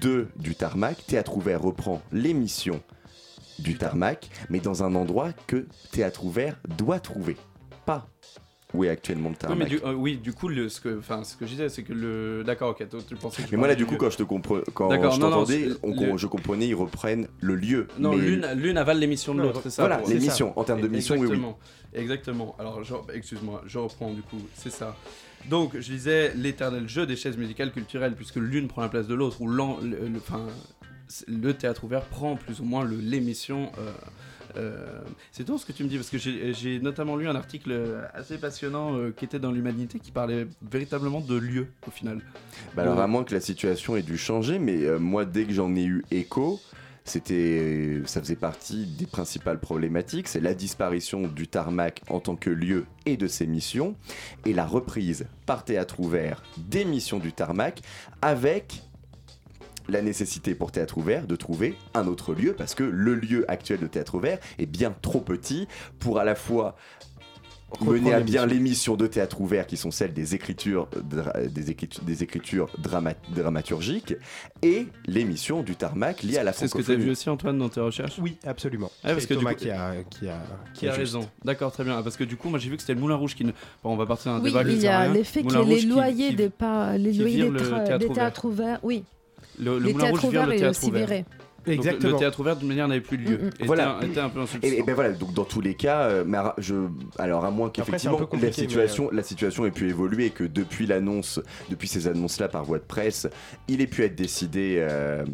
[0.00, 1.04] de du tarmac.
[1.06, 2.80] Théâtre ouvert reprend l'émission
[3.58, 7.36] du tarmac, mais dans un endroit que Théâtre ouvert doit trouver,
[7.86, 8.08] pas
[8.72, 9.58] où est actuellement le Oui, tarmac.
[9.58, 11.84] mais du, euh, oui, du coup, le, ce, que, enfin, ce que je disais, c'est
[11.84, 12.42] que le.
[12.44, 13.98] D'accord, ok, toi, tu pensais que Mais moi là du coup lieu.
[13.98, 17.86] quand je te compre- quand je t'entendais, le- je comprenais ils reprennent le lieu.
[18.00, 18.26] Non, mais-
[18.56, 21.26] l'une avale l'émission de l'autre, c'est ça Voilà, l'émission, en termes de mission, oui, oui.
[21.28, 21.58] Exactement.
[21.94, 22.56] Exactement.
[22.58, 22.80] Alors,
[23.14, 24.96] excuse-moi, je reprends du coup, c'est ça.
[25.50, 29.14] Donc, je disais l'éternel jeu des chaises musicales culturelles, puisque l'une prend la place de
[29.14, 30.46] l'autre, ou l'en- le, le- enfin,
[31.28, 33.70] le théâtre ouvert prend plus ou moins l'émission.
[33.78, 33.90] euh,
[34.56, 35.00] euh,
[35.32, 37.74] c'est tout ce que tu me dis, parce que j'ai notamment lu un article
[38.14, 42.20] assez passionnant euh, qui était dans l'Humanité qui parlait véritablement de lieu au final.
[42.76, 45.74] Bah alors à moins que la situation ait dû changer, mais moi dès que j'en
[45.74, 46.60] ai eu écho,
[47.04, 52.50] c'était, ça faisait partie des principales problématiques, c'est la disparition du tarmac en tant que
[52.50, 53.94] lieu et de ses missions,
[54.46, 57.82] et la reprise par théâtre ouvert des missions du tarmac
[58.22, 58.82] avec
[59.88, 63.80] la nécessité pour Théâtre Ouvert de trouver un autre lieu parce que le lieu actuel
[63.80, 66.76] de Théâtre Ouvert est bien trop petit pour à la fois
[67.80, 68.96] mener à bien l'émission.
[68.96, 74.14] de théâtre ouvert qui sont celles des écritures, dra- des écritures, des écritures drama- dramaturgiques
[74.62, 77.58] et l'émission du tarmac liée à la C'est ce que tu as vu aussi, Antoine,
[77.58, 78.18] dans tes recherches?
[78.20, 78.90] Oui, absolument.
[79.02, 80.40] Ah, parce du coup- qui a, qui a,
[80.74, 81.28] Qui a raison.
[81.44, 82.02] D'accord, très bien.
[82.02, 83.52] Parce que du coup, moi j'ai vu que c'était le Moulin Rouge qui ne.
[83.82, 84.62] Bon, on va partir d'un Oui, débat.
[84.62, 88.12] il y a l'effet que les loyers qui- des, pas, les loyers des, le ouvert.
[88.14, 89.04] théâtres ouverts, oui.
[89.58, 91.08] Le, le Les Moulin Rouge vire le théâtre aussi ouvert.
[91.64, 91.76] Viré.
[91.76, 92.12] Donc, le- Exactement.
[92.12, 93.36] Le théâtre ouvert, de toute manière, n'avait plus lieu.
[93.38, 93.48] Mm, mm.
[93.48, 93.96] Était Voilà.
[93.96, 96.24] un- Était un peu un Et, et ben voilà, donc dans tous les cas, euh,
[96.26, 96.74] mais alors, je,
[97.18, 101.40] alors à moins qu'effectivement la situation, la situation ait pu évoluer et que depuis l'annonce,
[101.70, 103.26] depuis ces annonces-là par voie de presse,
[103.68, 105.24] il ait pu être décidé euh,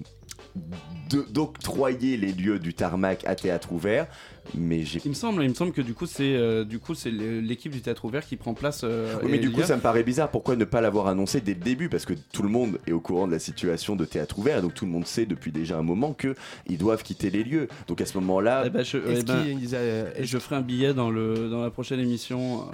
[1.30, 4.06] d'octroyer les lieux du tarmac à théâtre ouvert,
[4.54, 5.00] mais j'ai.
[5.04, 7.72] Il me semble, il me semble que du coup c'est euh, du coup c'est l'équipe
[7.72, 8.82] du théâtre ouvert qui prend place.
[8.84, 10.30] euh, Oui, mais du coup, ça me paraît bizarre.
[10.30, 11.88] Pourquoi ne pas l'avoir annoncé dès le début?
[11.88, 14.62] Parce que tout le monde est au courant de la situation de théâtre ouvert, et
[14.62, 16.34] donc tout le monde sait depuis déjà un moment que
[16.68, 17.68] ils doivent quitter les lieux.
[17.88, 19.34] Donc à ce moment-là, Eh ben, je, eh ben,
[19.74, 22.64] a- je ferai un billet dans, le, dans la prochaine émission euh,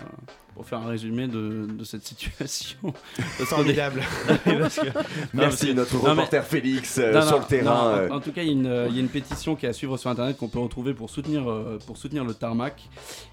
[0.56, 2.78] pour faire un résumé de, de cette situation.
[3.18, 4.00] Formidable.
[4.44, 7.44] Parce que- non, parce merci que- notre non, mais- reporter Félix euh, Non, sur le
[7.44, 7.92] terrain.
[7.92, 9.08] non, euh, en, en tout cas, il y, a une, euh, il y a une
[9.08, 12.24] pétition qui est à suivre sur internet qu'on peut retrouver pour soutenir, euh, pour soutenir
[12.24, 12.88] le tarmac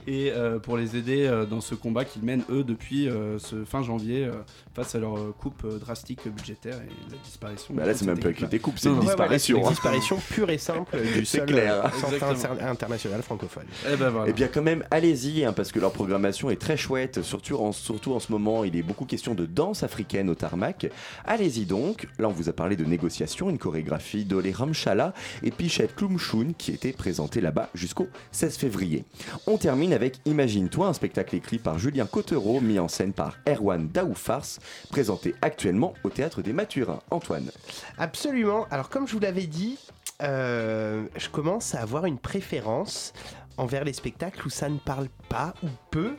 [0.05, 3.81] et euh, pour les aider dans ce combat qu'ils mènent eux depuis euh, ce fin
[3.83, 4.29] janvier
[4.75, 7.73] face à leur coupe drastique budgétaire et la disparition.
[7.73, 8.95] Bah là, c'est même pas que des coupes, c'est une.
[8.95, 9.57] Ouais, c'est disparition.
[9.59, 9.69] une hein.
[9.69, 11.85] disparition pure et simple du C'est seul clair.
[11.85, 13.63] euh, centre international francophone.
[13.91, 14.29] Eh ben voilà.
[14.29, 17.71] Eh bien quand même, allez-y, hein, parce que leur programmation est très chouette, surtout en,
[17.71, 20.87] ce moment, il est beaucoup question de danse africaine au tarmac.
[21.25, 25.87] Allez-y donc, là on vous a parlé de négociation, une chorégraphie d'Ole Ramchala et Pichet
[25.95, 29.05] Klumshun qui était présenté là-bas jusqu'au 16 février.
[29.47, 33.87] On termine avec Imagine-toi, un spectacle écrit par Julien Cottereau, mis en scène par Erwan
[33.87, 34.59] Daoufars,
[34.89, 37.01] présenté actuellement au Théâtre des Mathurins.
[37.11, 37.51] Antoine.
[37.97, 38.65] Absolument.
[38.71, 39.77] Alors comme je vous l'avais dit,
[40.21, 43.13] euh, je commence à avoir une préférence
[43.57, 46.15] envers les spectacles où ça ne parle pas ou peu.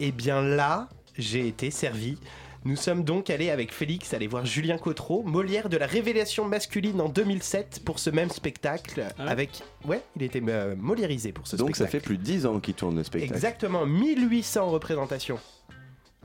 [0.00, 2.18] Et bien là, j'ai été servi.
[2.64, 7.00] Nous sommes donc allés avec Félix aller voir Julien Cottereau, Molière de la révélation masculine
[7.00, 9.04] en 2007 pour ce même spectacle.
[9.18, 12.02] Ah ouais avec ouais, il était euh, moliérisé pour ce donc ça spectacle.
[12.02, 13.32] fait plus de 10 ans qu'il tourne le spectacle.
[13.34, 15.38] Exactement, 1800 représentations.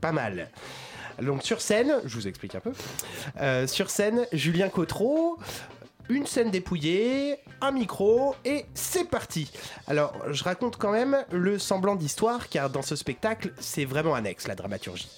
[0.01, 0.49] Pas mal.
[1.21, 2.71] Donc sur scène, je vous explique un peu.
[3.39, 5.38] Euh, sur scène, Julien Cottereau,
[6.10, 9.51] une scène dépouillée, un micro et c'est parti.
[9.88, 14.47] Alors je raconte quand même le semblant d'histoire car dans ce spectacle, c'est vraiment annexe
[14.47, 15.10] la dramaturgie.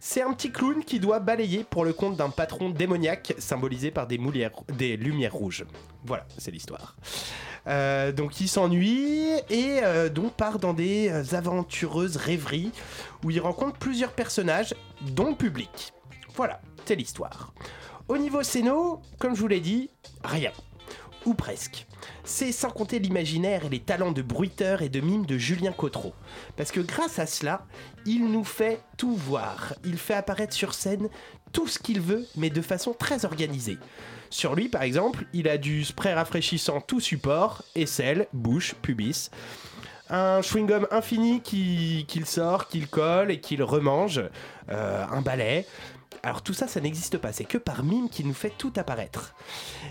[0.00, 4.06] C'est un petit clown qui doit balayer pour le compte d'un patron démoniaque symbolisé par
[4.06, 4.18] des,
[4.98, 5.64] lumières rouges.
[6.04, 6.96] Voilà, c'est l'histoire.
[7.66, 12.70] Euh, donc il s'ennuie et euh, donc part dans des aventureuses rêveries
[13.24, 15.94] où il rencontre plusieurs personnages, dont le public.
[16.34, 17.54] Voilà, c'est l'histoire.
[18.08, 19.90] Au niveau scéno, comme je vous l'ai dit,
[20.22, 20.52] rien.
[21.24, 21.86] Ou presque.
[22.22, 26.12] C'est sans compter l'imaginaire et les talents de bruiteur et de mime de Julien Cottereau.
[26.56, 27.66] Parce que grâce à cela,
[28.04, 29.72] il nous fait tout voir.
[29.84, 31.08] Il fait apparaître sur scène
[31.52, 33.78] tout ce qu'il veut, mais de façon très organisée.
[34.28, 39.30] Sur lui, par exemple, il a du spray rafraîchissant tout support, aisselle, bouche, pubis.
[40.10, 44.20] Un chewing-gum infini qui- qu'il sort, qu'il colle et qu'il remange.
[44.68, 45.66] Euh, un balai.
[46.22, 47.32] Alors tout ça, ça n'existe pas.
[47.32, 49.34] C'est que par mime qu'il nous fait tout apparaître.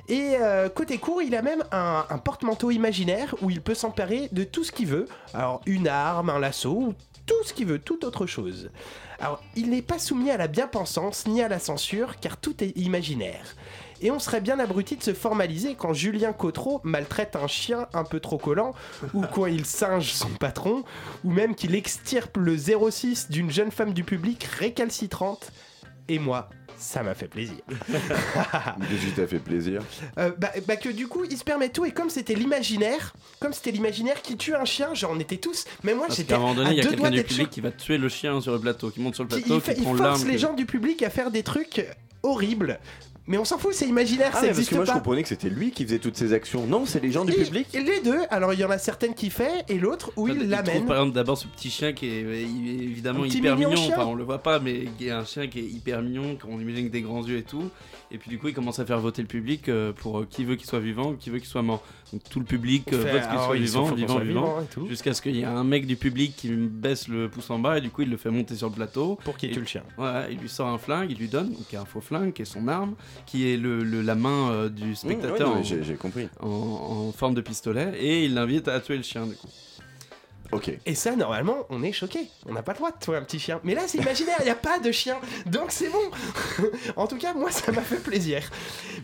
[0.08, 4.44] Et euh, côté court, il a même un, porte-manteau imaginaire où il peut s'emparer de
[4.44, 5.08] tout ce qu'il veut.
[5.34, 6.94] Alors une arme, un lasso, ou
[7.26, 8.70] tout ce qu'il veut, toute autre chose.
[9.20, 12.78] Alors il n'est pas soumis à la bien-pensance ni à la censure, car tout est
[12.78, 13.56] imaginaire.
[14.04, 18.04] Et on serait bien abruti de se formaliser quand Julien Cottereau maltraite un chien un
[18.04, 18.74] peu trop collant,
[19.14, 20.84] ou quand il singe son patron,
[21.24, 25.54] ou même qu'il extirpe le 06 d'une jeune femme du public récalcitrante.
[26.10, 27.56] Et moi, ça m'a fait plaisir.
[27.70, 29.82] Qu'est-ce qui t'a fait plaisir?
[30.18, 33.54] Euh, bah, bah que du coup il se permet tout et comme c'était l'imaginaire, comme
[33.54, 35.66] c'était l'imaginaire qui tue un chien, j'en étais tous.
[35.84, 37.62] Mais moi j'étais qu'à un moment donné, à il y a quelqu'un du public qui
[37.62, 39.74] va tuer le chien sur le plateau, qui monte sur le Qui- plateau, il, fait-
[39.76, 41.86] qui il prend force les que- gens du public à faire des trucs
[42.22, 42.80] horribles.
[43.26, 45.50] Mais on s'en fout, c'est imaginaire, Ah, ça parce que moi je comprenais que c'était
[45.50, 46.66] lui qui faisait toutes ces actions.
[46.68, 47.68] Non, c'est les gens du Et- public.
[47.74, 50.36] et les deux, alors il y en a certaines qui fait et l'autre où il
[50.36, 50.86] trouve, l'amène.
[50.86, 53.96] par exemple d'abord ce petit chien qui est euh, il évidemment hyper mignon mignon, chien.
[53.98, 56.60] enfin on le voit pas mais qui est un chien qui est hyper mignon, qu'on
[56.60, 57.70] imagine avec des grands yeux et tout.
[58.14, 60.46] Et puis du coup il commence à faire voter le public euh, pour euh, qui
[60.46, 61.84] veut qu'il soit vivant, qui veut qu'il soit mort.
[62.12, 64.88] Donc tout le public euh, Fait, vote qu'il soit vivant, vivant, vivant, vivant et tout.
[64.88, 67.80] jusqu'à ce qu'il y ait un mec du public qui baisse le pouce en bas
[67.80, 69.18] et du coup il le fait monter sur le plateau.
[69.24, 69.82] Pour qu'il tue le chien.
[69.98, 72.02] Ouais, il lui sort un flingue, il lui donne, donc il y a un faux
[72.02, 72.94] flingue qui est son arme,
[73.26, 75.96] qui est le, le- la main euh, du spectateur ouais, non, mais en- j'ai- j'ai
[75.96, 76.28] compris.
[76.40, 76.48] En,
[77.08, 79.48] en forme de pistolet, et il l'invite à tuer le chien du coup.
[80.54, 80.72] Ok.
[80.86, 82.28] Et ça, normalement, on est choqué.
[82.48, 83.60] On n'a pas le droit de trouver un petit chien.
[83.64, 85.18] Mais là, c'est imaginaire, il n'y a pas de chien.
[85.46, 86.12] Donc c'est bon.
[86.96, 88.50] en tout cas, moi, ça m'a fait plaisir.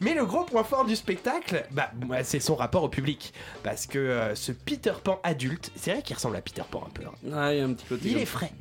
[0.02, 1.92] Mais le gros point fort du spectacle, bah,
[2.24, 3.34] c'est son rapport au public.
[3.64, 6.90] Parce que euh, ce Peter Pan adulte, c'est vrai qu'il ressemble à Peter Pan un
[6.92, 7.04] peu.
[7.06, 7.32] hein.
[7.34, 8.10] Ah, il y a un petit côté.
[8.10, 8.52] Il est frais.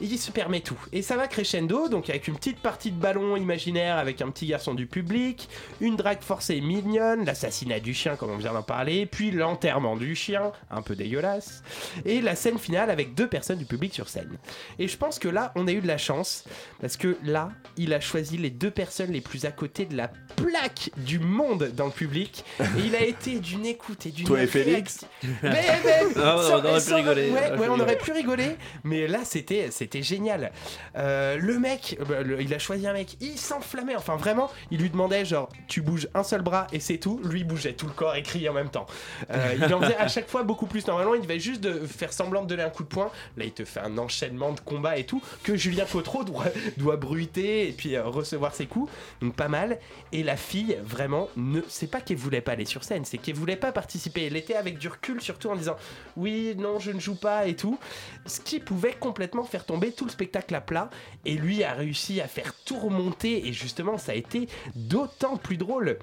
[0.00, 0.78] Il se permet tout.
[0.92, 4.46] Et ça va crescendo, donc avec une petite partie de ballon imaginaire avec un petit
[4.46, 5.48] garçon du public,
[5.80, 10.14] une drague forcée mignonne, l'assassinat du chien comme on vient d'en parler, puis l'enterrement du
[10.14, 11.62] chien, un peu dégueulasse,
[12.04, 14.38] et la scène finale avec deux personnes du public sur scène.
[14.78, 16.44] Et je pense que là, on a eu de la chance,
[16.80, 20.08] parce que là, il a choisi les deux personnes les plus à côté de la
[20.36, 24.42] plaque du monde dans le public, et il a été d'une écoute et d'une Toi
[24.42, 25.06] et Félix réaction-
[25.42, 25.50] Mais,
[25.84, 27.30] mais, Ah, on sans- aurait pu rigoler.
[27.30, 30.52] Ouais, Ah, ouais, on aurait pu rigoler, mais là c'était c'était génial.
[30.96, 33.96] Euh, le mec, euh, bah, le- il a choisi un mec, il s'enflammait.
[33.96, 37.20] Enfin vraiment, il lui demandait genre tu bouges un seul bras et c'est tout.
[37.24, 38.86] Lui il bougeait tout le corps et criait en même temps.
[39.30, 40.86] Euh, il en faisait à chaque fois beaucoup plus.
[40.86, 43.10] Normalement, il devait juste de faire semblant de donner un coup de poing.
[43.36, 46.46] Là, il te fait un enchaînement de combats et tout que Julien Cotreau doit
[46.76, 48.90] doit bruiter et puis euh, recevoir ses coups.
[49.20, 49.78] Donc pas mal.
[50.12, 53.34] Et la fille vraiment ne, c'est pas qu'elle voulait pas aller sur scène, c'est qu'elle
[53.34, 54.26] voulait pas participer.
[54.26, 55.76] Elle était avec du recul surtout en disant
[56.16, 57.78] oui non je ne joue pas et tout
[58.26, 60.90] ce qui pouvait complètement faire tomber tout le spectacle à plat
[61.24, 65.56] et lui a réussi à faire tout remonter et justement ça a été d'autant plus
[65.56, 65.98] drôle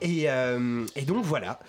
[0.00, 1.60] et, euh, et donc voilà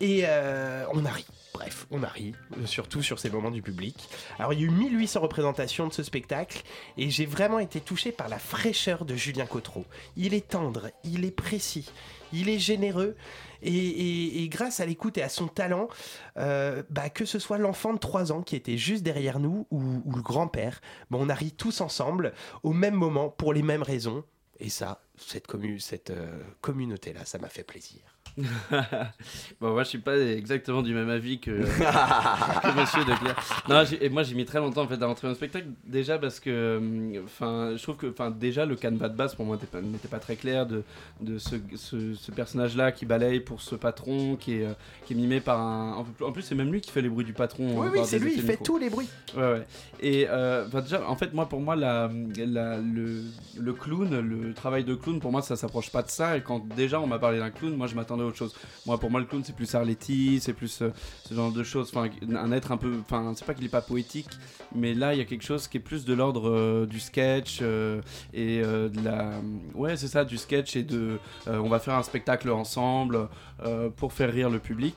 [0.00, 1.26] et euh, on a ri
[1.56, 4.10] Bref, on a euh, surtout sur ces moments du public.
[4.38, 6.62] Alors, il y a eu 1800 représentations de ce spectacle,
[6.98, 9.86] et j'ai vraiment été touché par la fraîcheur de Julien Cotreau.
[10.18, 11.90] Il est tendre, il est précis,
[12.34, 13.16] il est généreux,
[13.62, 15.88] et, grâce à l'écoute et à son talent,
[16.36, 19.80] euh, bah, que ce soit l'enfant de 3 ans qui était juste derrière nous, ou,
[20.14, 22.34] le grand-père, bah, on a tous ensemble,
[22.64, 24.24] au même moment, pour les mêmes raisons.
[24.60, 28.15] Et ça, cette euh, communauté-là, ça m'a fait plaisir.
[29.60, 33.36] bon, moi, je suis pas exactement du même avis que, que Monsieur de Claire.
[33.68, 35.66] Non, et moi, j'ai mis très longtemps en fait à rentrer dans le spectacle.
[35.84, 39.44] Déjà parce que, hum, enfin, je trouve que, enfin, déjà le canevas de base pour
[39.46, 40.82] moi n'était pas, très clair de,
[41.20, 44.72] de ce, ce, ce personnage-là qui balaye pour ce patron qui est, euh,
[45.06, 46.04] qui est mimé par un.
[46.22, 47.78] En plus- c'est même lui qui fait les bruits du patron.
[47.80, 48.64] Oui, hein, oui, c'est lui, il fait micro.
[48.64, 49.08] tous les bruits.
[49.36, 49.66] Ouais, ouais.
[50.00, 53.22] Et euh, déjà, en fait, moi, pour moi, la, la- le,
[53.58, 56.36] le clown, le travail de clown, pour moi, ça s'approche pas de ça.
[56.36, 58.54] Et quand déjà on m'a parlé d'un clown, moi, je m'attendais autre chose.
[58.86, 60.90] Moi, pour moi, le clown, c'est plus Arletty, c'est plus euh,
[61.24, 61.90] ce genre de choses.
[61.94, 62.92] Enfin, un être un peu.
[63.00, 64.28] Enfin, c'est pas qu'il est pas poétique,
[64.74, 67.60] mais là, il y a quelque chose qui est plus de l'ordre euh, du sketch
[67.62, 68.00] euh,
[68.32, 69.32] et de la.
[69.74, 71.18] Ouais, c'est ça, du sketch et de.
[71.46, 73.28] on va faire un spectacle ensemble
[73.64, 74.94] euh, pour faire rire le public.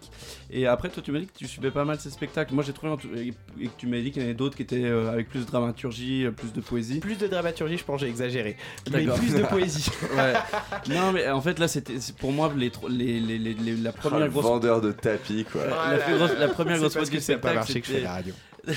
[0.52, 2.54] Et après, toi, tu m'as dit que tu suivais pas mal ces spectacles.
[2.54, 2.94] Moi, j'ai trouvé
[3.60, 5.42] et que tu m'as dit qu'il y en avait d'autres qui étaient euh, avec plus
[5.42, 7.00] de dramaturgie, euh, plus de poésie.
[7.00, 8.58] Plus de dramaturgie, je pense, j'ai exagéré.
[8.92, 9.90] Mais plus de poésie.
[10.16, 10.34] ouais.
[10.94, 13.92] Non, mais en fait, là, c'était c'est pour moi les, les, les, les- les- la
[13.92, 14.44] Oh, première le grosse.
[14.46, 15.62] vendeur de tapis, quoi.
[15.66, 17.00] la, plus grosse- la première C'est grosse que
[17.34, 18.34] a pas marché que je fais la radio.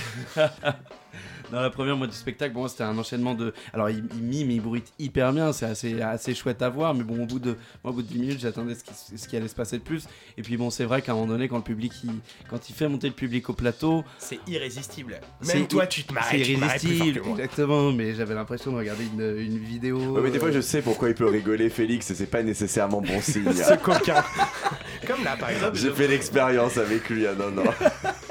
[1.52, 3.52] Non, la première mode du spectacle, bon, c'était un enchaînement de.
[3.74, 7.04] Alors, il, il mime, il bruite hyper bien, c'est assez, assez chouette à voir, mais
[7.04, 9.36] bon, au bout de, moi, au bout de 10 minutes, j'attendais ce qui, ce qui
[9.36, 10.04] allait se passer de plus.
[10.38, 12.10] Et puis, bon, c'est vrai qu'à un moment donné, quand le public, il-
[12.48, 14.02] quand il fait monter le public au plateau.
[14.18, 15.20] C'est irrésistible.
[15.46, 17.36] Même toi, i- tu te marrais, C'est plus irrésistible, que moi.
[17.36, 19.98] exactement, mais j'avais l'impression de regarder une, une vidéo.
[19.98, 22.42] Ouais, mais des fois, euh, je sais pourquoi il peut rigoler, Félix, et c'est pas
[22.42, 23.52] nécessairement bon signe.
[23.52, 24.24] Ce coquin.
[25.06, 25.76] Comme là, par exemple.
[25.76, 27.64] J'ai fait l'expérience avec lui, ah non, non.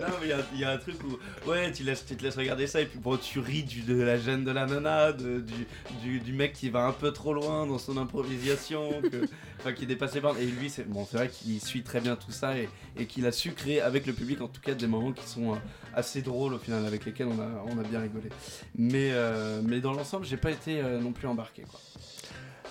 [0.00, 2.86] Non, mais il y a- un truc où, ouais, tu, te laisses regarder ça et
[2.86, 6.92] puis bon, tu ris de la gêne de la nana, du, mec qui va un
[6.92, 9.02] peu trop loin dans son improvisation,
[9.76, 10.38] qui dépasse les bornes.
[10.38, 13.26] Et lui, c'est bon, c'est vrai qu'il suit très bien tout ça et, et qu'il
[13.26, 15.58] a su créer avec le public, en tout cas, des moments qui sont euh,
[15.94, 18.28] assez drôles au final, avec lesquels on a, bien rigolé.
[18.76, 21.80] Mais, euh, mais dans l'ensemble, j'ai pas été euh, non plus embarqué, quoi.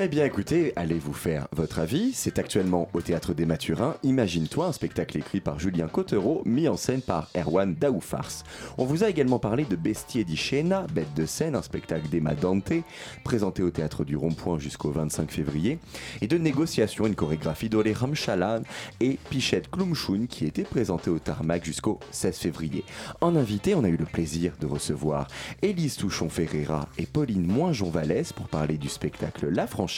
[0.02, 2.14] Eh bien écoutez, allez vous faire votre avis.
[2.14, 3.98] C'est actuellement au Théâtre des Mathurins.
[4.04, 8.46] Imagine-toi un spectacle écrit par Julien Cottereau, mis en scène par Erwan Daoufars.
[8.78, 10.40] On vous a également parlé de Bestie di
[10.94, 12.72] Bête de scène, un spectacle d'Emma Dante,
[13.26, 15.80] présenté au Théâtre du Rond-Point jusqu'au 25 février,
[16.22, 18.62] et de Négociation, une chorégraphie d'Ole Ramchalan
[19.02, 22.86] et Pichette Klumschun, qui était présenté au Tarmac jusqu'au 16 février.
[23.20, 25.28] En invité, on a eu le plaisir de recevoir
[25.62, 29.89] Élise Touchon-Ferreira et Pauline Moinjon-Vallès pour parler du spectacle La Franchise,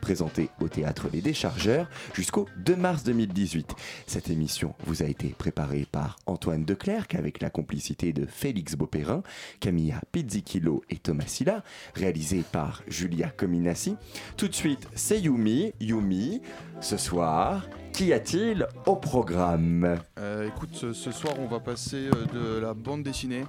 [0.00, 3.74] présenté au Théâtre Les Déchargeurs jusqu'au 2 mars 2018.
[4.06, 9.22] Cette émission vous a été préparée par Antoine Declercq avec la complicité de Félix Beaupérin,
[9.60, 11.62] Camilla Pizzichillo et Thomas Silla,
[11.94, 13.96] réalisée par Julia Cominassi.
[14.36, 15.72] Tout de suite, c'est Yumi.
[15.80, 16.42] Yumi,
[16.80, 19.98] ce soir, qu'y a-t-il au programme?
[20.18, 23.44] Euh, écoute, ce, ce soir, on va passer euh, de la bande dessinée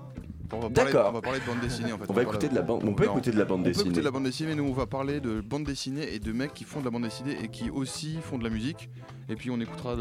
[0.52, 2.06] on va, parler, on va parler de bande dessinée en fait.
[2.10, 2.84] On, va écouter de la bande.
[2.84, 3.82] On peut écouter de la bande dessinée.
[3.82, 6.14] On peut écouter de la bande dessinée, mais nous on va parler de bande dessinée
[6.14, 8.50] et de mecs qui font de la bande dessinée et qui aussi font de la
[8.50, 8.90] musique.
[9.30, 9.96] Et puis on écoutera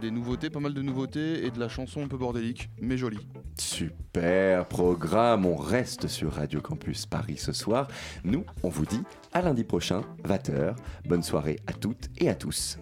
[0.00, 3.28] des nouveautés, pas mal de nouveautés et de la chanson un peu bordélique, mais jolie.
[3.58, 5.44] Super programme.
[5.44, 7.88] On reste sur Radio Campus Paris ce soir.
[8.24, 10.76] Nous, on vous dit à lundi prochain, 20h.
[11.06, 12.78] Bonne soirée à toutes et à tous.